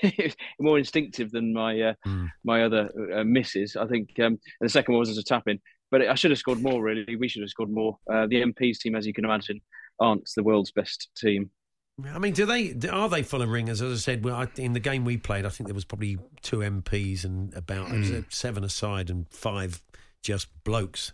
more 0.60 0.78
instinctive 0.78 1.30
than 1.30 1.52
my 1.52 1.80
uh, 1.80 1.94
Hmm. 2.04 2.26
my 2.44 2.62
other 2.64 2.90
uh, 3.14 3.24
misses. 3.24 3.76
I 3.76 3.86
think 3.86 4.10
um, 4.18 4.24
and 4.26 4.38
the 4.60 4.68
second 4.68 4.92
one 4.94 5.00
was 5.00 5.10
as 5.10 5.18
a 5.18 5.22
tap 5.24 5.44
in, 5.48 5.58
but 5.90 6.06
I 6.06 6.14
should 6.14 6.30
have 6.30 6.38
scored 6.38 6.62
more. 6.62 6.82
Really, 6.82 7.16
we 7.16 7.28
should 7.28 7.42
have 7.42 7.50
scored 7.50 7.70
more. 7.70 7.98
Uh, 8.12 8.26
the 8.26 8.42
MPs 8.42 8.78
team, 8.78 8.94
as 8.94 9.06
you 9.06 9.12
can 9.12 9.24
imagine, 9.24 9.60
aren't 10.00 10.28
the 10.36 10.42
world's 10.42 10.72
best 10.72 11.08
team. 11.16 11.50
I 12.14 12.18
mean, 12.18 12.32
do 12.32 12.46
they 12.46 12.74
are 12.88 13.08
they 13.10 13.22
full 13.22 13.42
of 13.42 13.50
ringers? 13.50 13.82
As 13.82 13.92
I 13.92 13.96
said, 14.00 14.24
well, 14.24 14.34
I, 14.36 14.48
in 14.56 14.72
the 14.72 14.80
game 14.80 15.04
we 15.04 15.18
played, 15.18 15.44
I 15.44 15.50
think 15.50 15.66
there 15.68 15.74
was 15.74 15.84
probably 15.84 16.18
two 16.42 16.58
MPs 16.58 17.24
and 17.24 17.52
about 17.54 17.90
uh, 17.92 18.22
seven 18.30 18.64
aside 18.64 19.10
and 19.10 19.26
five 19.30 19.82
just 20.22 20.48
blokes. 20.64 21.12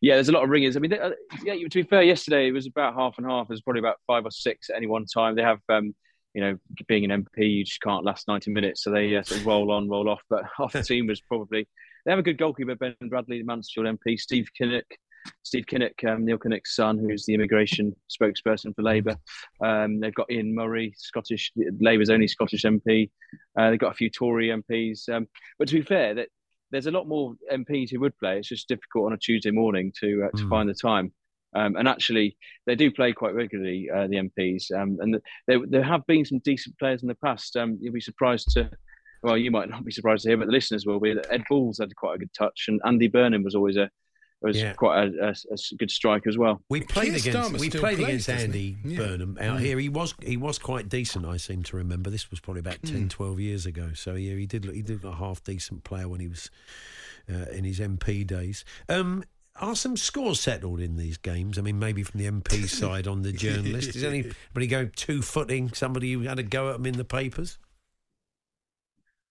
Yeah, 0.00 0.14
there's 0.14 0.28
a 0.28 0.32
lot 0.32 0.44
of 0.44 0.50
ringers. 0.50 0.76
I 0.76 0.80
mean, 0.80 0.90
they- 0.92 0.98
uh, 1.00 1.10
yeah. 1.44 1.54
To 1.54 1.68
be 1.68 1.82
fair, 1.82 2.02
yesterday 2.02 2.48
it 2.48 2.52
was 2.52 2.66
about 2.66 2.94
half 2.94 3.18
and 3.18 3.26
half. 3.26 3.48
There's 3.48 3.60
probably 3.62 3.80
about 3.80 3.96
five 4.06 4.24
or 4.24 4.30
six 4.30 4.70
at 4.70 4.76
any 4.76 4.86
one 4.86 5.04
time. 5.06 5.34
They 5.34 5.42
have, 5.42 5.60
um, 5.68 5.94
you 6.36 6.42
know, 6.42 6.58
being 6.86 7.10
an 7.10 7.24
MP, 7.24 7.50
you 7.50 7.64
just 7.64 7.80
can't 7.80 8.04
last 8.04 8.28
90 8.28 8.50
minutes, 8.50 8.82
so 8.84 8.90
they 8.90 9.16
uh, 9.16 9.22
sort 9.22 9.40
of 9.40 9.46
roll 9.46 9.70
on, 9.72 9.88
roll 9.88 10.06
off. 10.10 10.20
But 10.28 10.42
half 10.56 10.72
the 10.72 10.82
team 10.92 11.06
was 11.06 11.20
probably 11.22 11.66
they 12.04 12.12
have 12.12 12.18
a 12.18 12.22
good 12.22 12.36
goalkeeper, 12.36 12.74
Ben 12.74 12.94
Bradley, 13.08 13.38
the 13.38 13.44
Mansfield 13.44 13.86
MP, 13.86 14.18
Steve 14.20 14.48
Kinnock, 14.60 14.84
Steve 15.42 15.64
Kinnock, 15.64 16.04
um, 16.06 16.26
Neil 16.26 16.36
Kinnock's 16.38 16.76
son, 16.76 16.98
who's 16.98 17.24
the 17.24 17.32
immigration 17.32 17.96
spokesperson 18.10 18.74
for 18.76 18.82
Labour. 18.82 19.16
Um, 19.64 19.98
they've 19.98 20.14
got 20.14 20.30
Ian 20.30 20.54
Murray, 20.54 20.92
Scottish 20.98 21.52
Labour's 21.80 22.10
only 22.10 22.28
Scottish 22.28 22.62
MP. 22.64 23.10
Uh, 23.58 23.70
they've 23.70 23.78
got 23.80 23.92
a 23.92 23.96
few 23.96 24.10
Tory 24.10 24.48
MPs. 24.48 25.08
Um, 25.08 25.26
but 25.58 25.68
to 25.68 25.74
be 25.74 25.82
fair, 25.82 26.14
that 26.14 26.28
there's 26.70 26.86
a 26.86 26.90
lot 26.92 27.08
more 27.08 27.34
MPs 27.52 27.90
who 27.90 28.00
would 28.00 28.16
play. 28.18 28.38
It's 28.38 28.48
just 28.48 28.68
difficult 28.68 29.06
on 29.06 29.12
a 29.14 29.16
Tuesday 29.18 29.50
morning 29.52 29.92
to 30.00 30.26
uh, 30.26 30.36
to 30.36 30.44
Mm. 30.44 30.50
find 30.50 30.68
the 30.68 30.74
time. 30.74 31.12
Um, 31.56 31.76
and 31.76 31.88
actually, 31.88 32.36
they 32.66 32.74
do 32.76 32.90
play 32.90 33.12
quite 33.12 33.34
regularly, 33.34 33.88
uh, 33.94 34.06
the 34.06 34.16
MPs. 34.16 34.70
Um, 34.72 34.98
and 35.00 35.18
there, 35.48 35.60
there 35.66 35.82
have 35.82 36.06
been 36.06 36.24
some 36.24 36.40
decent 36.40 36.78
players 36.78 37.02
in 37.02 37.08
the 37.08 37.14
past. 37.16 37.56
Um, 37.56 37.78
you'll 37.80 37.94
be 37.94 38.00
surprised 38.00 38.50
to, 38.52 38.70
well, 39.22 39.36
you 39.38 39.50
might 39.50 39.70
not 39.70 39.84
be 39.84 39.92
surprised 39.92 40.24
to 40.24 40.28
hear, 40.30 40.36
but 40.36 40.46
the 40.46 40.52
listeners 40.52 40.84
will 40.86 41.00
be 41.00 41.14
that 41.14 41.26
Ed 41.30 41.44
Balls 41.48 41.78
had 41.78 41.94
quite 41.96 42.16
a 42.16 42.18
good 42.18 42.32
touch, 42.34 42.66
and 42.68 42.80
Andy 42.84 43.08
Burnham 43.08 43.42
was 43.42 43.54
always 43.54 43.76
a 43.76 43.90
was 44.42 44.60
Yeah. 44.60 44.74
quite 44.74 45.08
a, 45.08 45.28
a, 45.28 45.30
a 45.30 45.56
good 45.78 45.90
striker 45.90 46.28
as 46.28 46.36
well. 46.36 46.60
We 46.68 46.82
played 46.82 47.14
Keir 47.14 47.16
against 47.32 47.52
Starmer 47.54 47.58
we 47.58 47.70
played 47.70 47.96
plays, 47.96 47.98
against 48.06 48.26
doesn't 48.28 48.50
Andy? 48.50 48.76
Yeah. 48.84 48.98
Burnham 48.98 49.38
out 49.40 49.60
here. 49.60 49.78
He 49.78 49.88
was 49.88 50.14
he 50.22 50.36
was 50.36 50.58
quite 50.58 50.90
decent. 50.90 51.24
I 51.24 51.38
seem 51.38 51.62
to 51.64 51.76
remember. 51.76 52.10
This 52.10 52.30
was 52.30 52.38
probably 52.38 52.60
about 52.60 52.82
10, 52.82 53.08
12 53.08 53.40
years 53.40 53.64
ago. 53.64 53.90
So 53.94 54.14
yeah, 54.14 54.34
he 54.34 54.44
did 54.46 54.66
look, 54.66 54.74
he 54.74 54.82
did 54.82 55.02
look 55.02 55.14
a 55.14 55.16
half 55.16 55.42
decent 55.42 55.84
player 55.84 56.06
when 56.06 56.20
he 56.20 56.28
was 56.28 56.50
uh, 57.32 57.46
in 57.50 57.64
his 57.64 57.80
MP 57.80 58.26
days. 58.26 58.62
Um, 58.90 59.24
are 59.60 59.76
some 59.76 59.96
scores 59.96 60.40
settled 60.40 60.80
in 60.80 60.96
these 60.96 61.16
games? 61.16 61.58
I 61.58 61.62
mean, 61.62 61.78
maybe 61.78 62.02
from 62.02 62.20
the 62.20 62.30
MP 62.30 62.68
side 62.68 63.06
on 63.06 63.22
the 63.22 63.32
journalist. 63.32 63.96
Is 63.96 64.04
anybody 64.04 64.66
go 64.66 64.86
two 64.94 65.22
footing 65.22 65.72
somebody 65.72 66.12
who 66.12 66.20
had 66.22 66.38
a 66.38 66.42
go 66.42 66.70
at 66.70 66.74
them 66.74 66.86
in 66.86 66.96
the 66.96 67.04
papers? 67.04 67.58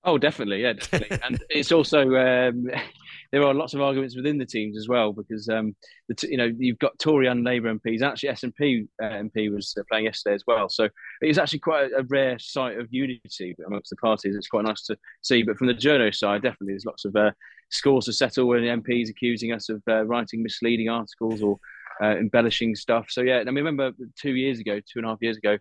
Oh, 0.05 0.19
definitely, 0.19 0.61
yeah, 0.61 0.73
definitely. 0.73 1.17
and 1.23 1.43
it's 1.49 1.71
also 1.71 2.01
um, 2.15 2.69
there 3.31 3.43
are 3.43 3.53
lots 3.55 3.73
of 3.73 3.81
arguments 3.81 4.15
within 4.15 4.38
the 4.38 4.45
teams 4.45 4.77
as 4.77 4.88
well 4.88 5.11
because 5.11 5.49
um, 5.49 5.75
the 6.07 6.13
t- 6.13 6.29
you 6.29 6.38
know 6.38 6.51
you've 6.57 6.77
got 6.77 6.97
Tory 6.99 7.27
and 7.27 7.43
Labour 7.43 7.73
MPs. 7.73 8.03
Actually, 8.03 8.29
SNP 8.29 8.88
uh, 9.01 9.05
MP 9.05 9.51
was 9.51 9.75
uh, 9.79 9.83
playing 9.89 10.05
yesterday 10.05 10.35
as 10.35 10.43
well, 10.45 10.69
so 10.69 10.88
it's 11.21 11.39
actually 11.39 11.59
quite 11.59 11.91
a, 11.91 11.97
a 11.97 12.03
rare 12.03 12.38
sight 12.38 12.77
of 12.77 12.88
unity 12.91 13.55
amongst 13.65 13.89
the 13.89 13.95
parties. 13.95 14.35
It's 14.35 14.47
quite 14.47 14.65
nice 14.65 14.83
to 14.83 14.97
see. 15.23 15.41
But 15.41 15.57
from 15.57 15.67
the 15.67 15.73
journo 15.73 16.13
side, 16.13 16.43
definitely 16.43 16.73
there's 16.73 16.85
lots 16.85 17.05
of 17.05 17.15
uh, 17.15 17.31
scores 17.75 18.05
to 18.05 18.13
settle 18.13 18.47
when 18.47 18.61
the 18.61 18.69
MPs 18.69 19.09
accusing 19.09 19.51
us 19.51 19.69
of 19.69 19.81
uh, 19.88 20.05
writing 20.05 20.41
misleading 20.43 20.89
articles 20.89 21.41
or 21.41 21.57
uh, 22.01 22.15
embellishing 22.17 22.75
stuff. 22.75 23.07
So 23.09 23.21
yeah, 23.21 23.38
and 23.39 23.49
I 23.49 23.51
mean, 23.51 23.63
remember 23.65 23.91
two 24.19 24.35
years 24.35 24.59
ago, 24.59 24.79
two 24.79 24.97
and 24.99 25.05
a 25.05 25.09
half 25.09 25.21
years 25.21 25.38
ago, 25.38 25.57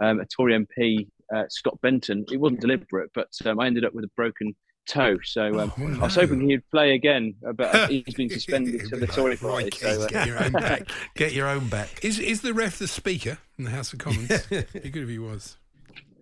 um, 0.00 0.20
a 0.20 0.26
Tory 0.26 0.54
MP, 0.54 1.08
uh, 1.34 1.44
Scott 1.48 1.78
Benton. 1.82 2.24
It 2.32 2.38
wasn't 2.38 2.60
deliberate, 2.60 3.10
but 3.14 3.28
um, 3.46 3.58
I 3.60 3.66
ended 3.66 3.84
up 3.84 3.94
with 3.94 4.04
a 4.04 4.10
broken 4.16 4.54
toe. 4.86 5.18
So 5.24 5.58
um, 5.60 5.72
Oh, 5.78 5.98
I 6.00 6.04
was 6.04 6.14
hoping 6.14 6.40
he'd 6.48 6.68
play 6.70 6.94
again, 6.94 7.34
uh, 7.46 7.52
but 7.52 7.90
he's 7.90 8.14
been 8.14 8.30
suspended 8.30 8.88
to 8.88 8.96
the 8.96 9.06
Tory 9.16 9.36
party. 9.36 9.70
So, 9.76 10.02
uh, 10.02 10.06
get 10.08 10.26
your 10.26 10.42
own 10.42 10.52
back. 10.52 10.88
Get 11.14 11.32
your 11.32 11.48
own 11.48 11.68
back. 11.68 12.04
Is 12.04 12.18
is 12.18 12.40
the 12.42 12.54
ref 12.54 12.78
the 12.78 12.88
Speaker 12.88 13.38
in 13.58 13.64
the 13.64 13.70
House 13.70 13.92
of 13.92 13.98
Commons? 13.98 14.46
Be 14.46 14.90
good 14.90 15.02
if 15.02 15.08
he 15.08 15.18
was. 15.18 15.56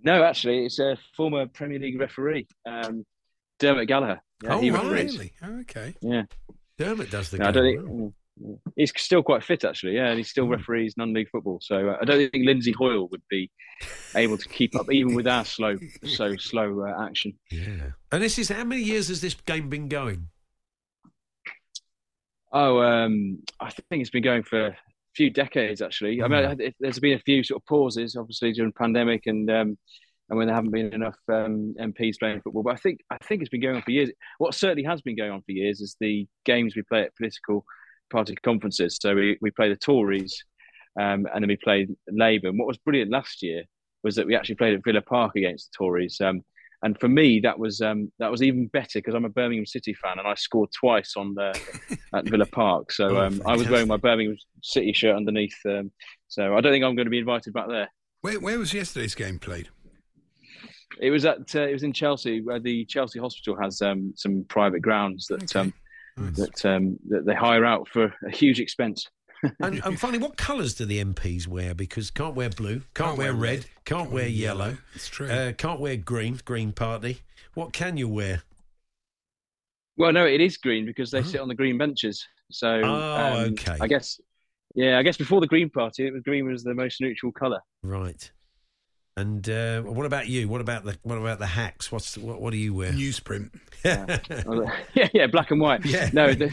no, 0.02 0.22
actually, 0.24 0.66
it's 0.66 0.78
a 0.78 0.96
former 1.16 1.46
Premier 1.46 1.78
League 1.78 1.98
referee, 2.00 2.46
um, 2.66 3.04
Dermot 3.59 3.88
Gallagher. 3.88 4.21
Yeah, 4.42 4.55
oh, 4.55 4.61
he 4.61 4.71
right, 4.71 4.85
really? 4.85 5.33
Oh, 5.42 5.61
okay. 5.61 5.95
Yeah, 6.03 6.25
Dermot 6.79 7.11
does 7.11 7.31
the 7.31 7.38
No, 7.38 7.47
I 7.47 7.53
game. 7.53 7.77
don't 7.77 7.88
well. 7.88 8.14
He's 8.77 8.92
still 8.99 9.23
quite 9.23 9.42
fit, 9.42 9.64
actually. 9.64 9.95
Yeah, 9.95 10.09
and 10.09 10.19
he 10.19 10.23
Hmm. 10.23 10.27
still 10.27 10.47
referees 10.49 10.95
non-league 10.99 11.31
football. 11.31 11.59
So 11.62 11.88
uh, 11.88 11.97
I 12.03 12.05
don't 12.05 12.31
think 12.31 12.45
Lindsay 12.45 12.73
Hoyle 12.73 13.09
would 13.09 13.23
be 13.31 13.51
able 14.14 14.37
to 14.37 14.49
keep 14.51 14.77
up, 14.77 14.92
even 14.92 15.14
with 15.14 15.27
our 15.27 15.45
slow, 15.47 15.77
so 16.05 16.37
slow 16.37 16.83
uh, 16.87 17.03
action. 17.07 17.33
Yeah. 17.51 17.92
And 18.12 18.23
this 18.23 18.38
is 18.38 18.51
how 18.51 18.64
many 18.64 18.83
years 18.83 19.09
has 19.09 19.23
this 19.23 19.33
game 19.33 19.71
been 19.71 19.88
going? 19.88 20.29
Oh, 22.53 22.81
um, 22.81 23.42
I 23.61 23.71
think 23.71 24.03
it's 24.03 24.11
been 24.11 24.23
going 24.23 24.42
for 24.42 24.66
a 24.69 24.77
few 25.14 25.31
decades 25.31 25.83
actually. 25.83 26.23
I 26.23 26.29
mean, 26.29 26.61
it, 26.61 26.75
there's 26.79 26.99
been 26.99 27.14
a 27.16 27.23
few 27.23 27.42
sort 27.42 27.62
of 27.62 27.66
pauses, 27.66 28.16
obviously 28.16 28.53
during 28.53 28.71
the 28.71 28.79
pandemic 28.79 29.27
and 29.27 29.51
um, 29.51 29.79
and 30.28 30.36
when 30.36 30.48
there 30.48 30.56
haven't 30.56 30.72
been 30.72 30.92
enough 30.92 31.18
um, 31.28 31.74
MPs 31.80 32.18
playing 32.18 32.40
football. 32.40 32.62
But 32.62 32.74
I 32.74 32.76
think 32.76 33.00
I 33.10 33.18
think 33.18 33.42
it's 33.42 33.50
been 33.50 33.60
going 33.62 33.76
on 33.76 33.82
for 33.82 33.92
years. 33.92 34.10
What 34.38 34.54
certainly 34.54 34.82
has 34.84 35.00
been 35.00 35.16
going 35.16 35.30
on 35.30 35.42
for 35.42 35.52
years 35.52 35.80
is 35.80 35.96
the 36.00 36.26
games 36.44 36.74
we 36.74 36.82
play 36.82 37.02
at 37.02 37.14
political 37.16 37.64
party 38.10 38.34
conferences. 38.36 38.98
So 39.00 39.14
we, 39.14 39.38
we 39.40 39.50
play 39.50 39.68
the 39.68 39.76
Tories, 39.76 40.44
um, 40.98 41.26
and 41.32 41.42
then 41.42 41.48
we 41.48 41.56
play 41.56 41.86
Labour. 42.08 42.48
And 42.48 42.58
what 42.58 42.68
was 42.68 42.78
brilliant 42.78 43.10
last 43.10 43.42
year 43.42 43.64
was 44.02 44.16
that 44.16 44.26
we 44.26 44.34
actually 44.34 44.56
played 44.56 44.74
at 44.74 44.84
Villa 44.84 45.02
Park 45.02 45.36
against 45.36 45.70
the 45.72 45.76
Tories. 45.78 46.20
Um, 46.20 46.42
and 46.82 46.98
for 47.00 47.08
me, 47.08 47.40
that 47.40 47.58
was 47.58 47.80
um, 47.80 48.12
that 48.18 48.30
was 48.30 48.42
even 48.42 48.66
better 48.66 48.98
because 48.98 49.14
I'm 49.14 49.24
a 49.24 49.30
Birmingham 49.30 49.66
City 49.66 49.94
fan, 49.94 50.18
and 50.18 50.28
I 50.28 50.34
scored 50.34 50.70
twice 50.72 51.14
on 51.16 51.34
the 51.34 51.58
at 52.14 52.28
Villa 52.28 52.46
Park. 52.46 52.92
So 52.92 53.16
Oh, 53.16 53.26
um, 53.26 53.40
I 53.46 53.56
was 53.56 53.68
wearing 53.68 53.88
my 53.88 53.96
Birmingham 53.96 54.36
City 54.62 54.92
shirt 54.92 55.16
underneath. 55.16 55.56
Um, 55.66 55.90
so 56.28 56.56
I 56.56 56.60
don't 56.60 56.72
think 56.72 56.84
I'm 56.84 56.96
going 56.96 57.06
to 57.06 57.10
be 57.10 57.18
invited 57.18 57.54
back 57.54 57.68
there. 57.68 57.88
Where 58.20 58.40
where 58.40 58.58
was 58.58 58.74
yesterday's 58.74 59.14
game 59.14 59.38
played? 59.38 59.68
It 61.00 61.11
was 61.11 61.24
at 61.24 61.54
uh, 61.54 61.61
it 61.62 61.72
was 61.72 61.82
in 61.82 61.92
Chelsea, 61.92 62.40
where 62.40 62.59
the 62.61 62.85
Chelsea 62.87 63.18
Hospital 63.18 63.56
has 63.61 63.82
um, 63.82 64.12
some 64.16 64.44
private 64.48 64.80
grounds 64.80 65.26
that 65.26 65.42
Okay. 65.56 65.61
um, 65.61 65.74
Nice. 66.18 66.37
that 66.37 66.64
um, 66.64 66.98
that 67.09 67.26
they 67.26 67.35
hire 67.35 67.64
out 67.64 67.87
for 67.88 68.14
a 68.26 68.30
huge 68.30 68.61
expense. 68.61 69.09
And, 69.61 69.85
and 69.85 70.00
finally, 70.00 70.18
what 70.18 70.38
colours 70.38 70.74
do 70.74 70.87
the 70.87 70.98
MPs 71.04 71.46
wear? 71.46 71.74
Because 71.74 72.11
can't 72.11 72.35
wear 72.35 72.48
blue, 72.48 72.80
can't, 72.94 73.18
wear, 73.18 73.35
red, 73.35 73.66
can't, 73.85 74.11
wear 74.11 74.26
yellow, 74.26 74.78
It's 74.94 75.09
true. 75.09 75.28
uh, 75.28 75.52
can't 75.52 75.78
wear 75.78 75.96
green, 75.98 76.40
Green 76.46 76.72
Party. 76.72 77.18
What 77.52 77.74
can 77.74 77.98
you 77.98 78.09
wear? 78.09 78.42
Well, 79.98 80.12
no, 80.12 80.26
it 80.26 80.40
is 80.40 80.56
green 80.56 80.87
because 80.87 81.11
they 81.11 81.22
sit 81.22 81.40
on 81.40 81.48
the 81.48 81.54
green 81.54 81.76
benches. 81.78 82.26
So 82.50 82.80
Oh, 82.82 83.42
um, 83.44 83.52
okay. 83.52 83.76
I 83.80 83.87
guess, 83.87 84.18
yeah, 84.74 84.98
I 84.98 85.02
guess 85.02 85.16
before 85.18 85.40
the 85.42 85.46
Green 85.46 85.68
Party, 85.70 86.06
it 86.06 86.12
was 86.14 86.22
green 86.22 86.48
was 86.48 86.64
the 86.64 86.74
most 86.74 87.00
neutral 87.00 87.30
colour. 87.30 87.61
Right. 87.82 88.30
And 89.18 89.48
uh, 89.48 89.81
what 89.83 90.05
about 90.05 90.29
you? 90.29 90.46
What 90.46 90.61
about 90.61 90.85
the 90.85 90.98
what 91.02 91.16
about 91.16 91.38
the 91.38 91.46
hacks? 91.46 91.90
What's 91.90 92.18
what, 92.18 92.40
what 92.40 92.50
do 92.50 92.59
you 92.59 92.74
wear? 92.74 92.92
Newsprint. 92.92 93.50
yeah, 93.83 94.18
yeah, 95.14 95.26
black 95.26 95.50
and 95.50 95.61
white. 95.61 95.87
Yeah. 95.87 96.11
No, 96.12 96.35
the, 96.35 96.52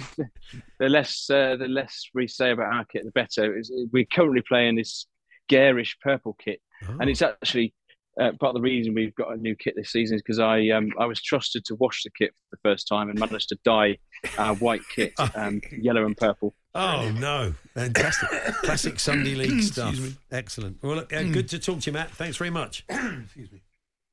the 0.80 0.88
less 0.88 1.30
uh, 1.30 1.58
the 1.58 1.68
less 1.68 2.06
we 2.14 2.26
say 2.28 2.52
about 2.52 2.74
our 2.74 2.86
kit, 2.86 3.04
the 3.04 3.12
better. 3.12 3.58
It's, 3.58 3.70
we're 3.92 4.06
currently 4.06 4.44
playing 4.48 4.76
this 4.78 5.08
garish 5.50 5.98
purple 6.02 6.38
kit, 6.42 6.62
Oh. 6.88 6.98
and 7.02 7.10
it's 7.10 7.22
actually 7.22 7.74
uh, 8.20 8.32
part 8.40 8.50
of 8.50 8.56
the 8.56 8.62
reason 8.62 8.94
we've 8.94 9.16
got 9.16 9.34
a 9.34 9.38
new 9.38 9.56
kit 9.56 9.74
this 9.76 9.92
season 9.92 10.16
is 10.16 10.22
because 10.22 10.40
I 10.40 10.70
um, 10.70 10.92
I 10.98 11.06
was 11.06 11.22
trusted 11.22 11.66
to 11.66 11.76
wash 11.76 12.04
the 12.04 12.12
kit 12.18 12.32
for 12.50 12.56
the 12.56 12.70
first 12.70 12.88
time 12.88 13.10
and 13.10 13.20
managed 13.20 13.50
to 13.50 13.58
dye 13.66 13.98
our 14.38 14.56
white 14.56 14.82
kit 14.96 15.14
um, 15.36 15.60
yellow 15.82 16.06
and 16.06 16.16
purple. 16.16 16.56
Oh 16.76 17.12
no! 17.12 17.54
Fantastic, 17.76 18.30
classic 18.64 19.00
Sunday 19.00 19.36
League 19.36 19.62
stuff. 19.62 19.90
Excuse 19.92 20.12
me. 20.12 20.18
Excellent. 20.32 20.78
Well, 20.82 20.96
look, 20.96 21.14
uh, 21.14 21.24
good 21.24 21.48
to 21.50 21.60
talk 21.60 21.82
to 21.82 21.90
you, 21.92 21.94
Matt. 21.94 22.10
Thanks 22.12 22.38
very 22.38 22.50
much. 22.50 22.84
Excuse 22.90 23.52
me. 23.52 23.62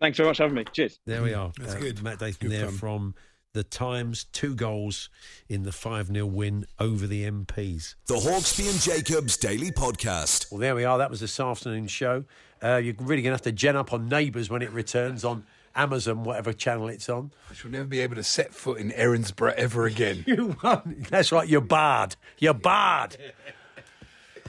Thanks 0.01 0.17
very 0.19 0.29
much 0.29 0.37
for 0.39 0.43
having 0.45 0.57
me. 0.57 0.65
Cheers. 0.73 0.99
There 1.07 1.23
we 1.23 1.33
are. 1.35 1.53
That's 1.59 1.75
Uh, 1.75 1.79
good. 1.79 2.03
Matt 2.03 2.19
Dathan 2.19 2.49
Good 2.49 2.51
there 2.51 2.67
fun. 2.67 2.75
from 2.79 3.15
the 3.53 3.65
Times, 3.65 4.25
two 4.33 4.55
goals 4.55 5.09
in 5.49 5.63
the 5.65 5.73
5 5.73 6.07
0 6.09 6.25
win 6.27 6.67
over 6.79 7.07
the 7.07 7.25
MPs. 7.25 7.97
The 8.07 8.15
Hawksbee 8.15 8.71
and 8.71 8.81
Jacobs 8.81 9.37
Daily 9.37 9.71
Podcast. 9.73 10.51
Well, 10.53 10.61
there 10.61 10.75
we 10.75 10.85
are. 10.85 10.99
That 10.99 11.11
was 11.11 11.21
this 11.21 11.39
afternoon's 11.41 11.91
show. 11.91 12.25
Uh, 12.63 12.77
you're 12.77 12.95
really 12.99 13.23
going 13.23 13.31
to 13.31 13.37
have 13.37 13.43
to 13.43 13.53
gen 13.53 13.75
up 13.77 13.93
on 13.93 14.09
Neighbours 14.09 14.49
when 14.51 14.63
it 14.63 14.71
returns 14.71 15.25
on 15.25 15.45
Amazon, 15.75 16.25
whatever 16.25 16.53
channel 16.53 16.89
it's 16.89 17.09
on. 17.09 17.31
I 17.51 17.55
shall 17.55 17.71
never 17.71 17.85
be 17.85 18.01
able 18.01 18.17
to 18.17 18.23
set 18.23 18.53
foot 18.53 18.79
in 18.79 18.91
Erinsborough 18.91 19.55
ever 19.55 19.87
again. 19.87 20.25
You 20.27 20.57
won't. 20.63 21.09
That's 21.11 21.33
right, 21.33 21.49
you're 21.49 21.61
barred. 21.61 22.17
You're 22.39 22.55
barred. 22.55 23.17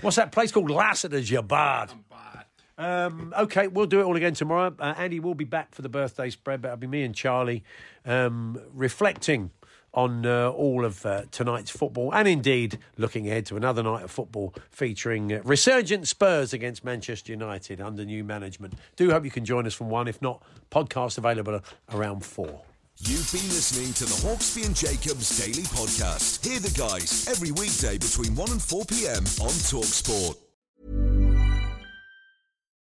What's 0.02 0.16
that 0.18 0.32
place 0.32 0.52
called? 0.52 0.70
Lassiter's, 0.70 1.30
you're 1.30 1.44
barred. 1.44 1.92
Um, 2.78 3.34
okay, 3.38 3.68
we'll 3.68 3.86
do 3.86 4.00
it 4.00 4.04
all 4.04 4.16
again 4.16 4.34
tomorrow. 4.34 4.74
Uh, 4.80 4.96
Andy 4.98 5.20
will 5.20 5.36
be 5.36 5.46
back 5.46 5.76
for 5.76 5.84
the 5.84 5.90
birthday 5.90 6.32
spread, 6.32 6.62
but 6.64 6.70
it'll 6.70 6.78
be 6.78 6.88
me 6.88 7.04
and 7.04 7.14
Charlie 7.14 7.64
um, 8.06 8.60
reflecting 8.74 9.52
on 9.94 10.26
uh, 10.26 10.50
all 10.50 10.86
of 10.86 11.06
uh, 11.06 11.24
tonight's 11.32 11.70
football 11.70 12.14
and 12.14 12.28
indeed 12.28 12.80
looking 12.98 13.28
ahead 13.28 13.46
to 13.48 13.58
another 13.58 13.84
night 13.84 14.04
of 14.04 14.12
football 14.12 14.54
featuring 14.70 15.34
uh, 15.34 15.42
resurgent 15.44 16.08
Spurs 16.08 16.54
against 16.54 16.84
Manchester 16.84 17.32
United 17.32 17.82
under 17.82 18.06
new 18.06 18.24
management. 18.24 18.74
Do 18.96 19.12
hope 19.12 19.26
you 19.26 19.32
can 19.32 19.46
join 19.46 19.68
us 19.68 19.74
from 19.74 19.90
one. 19.90 20.08
If 20.08 20.22
not, 20.22 20.42
podcast 20.72 21.18
available 21.18 21.62
around 21.92 22.26
four. 22.26 22.62
You've 23.04 23.32
been 23.32 23.50
listening 23.50 23.94
to 23.94 24.06
the 24.06 24.28
Hawksbee 24.28 24.66
and 24.66 24.76
Jacobs 24.76 25.40
Daily 25.40 25.64
Podcast. 25.64 26.46
Hear 26.46 26.60
the 26.60 26.70
guys 26.78 27.28
every 27.28 27.52
weekday 27.52 27.98
between 27.98 28.36
1 28.36 28.52
and 28.52 28.62
4 28.62 28.86
p.m. 28.86 29.24
on 29.42 29.50
Talksport. 29.66 30.41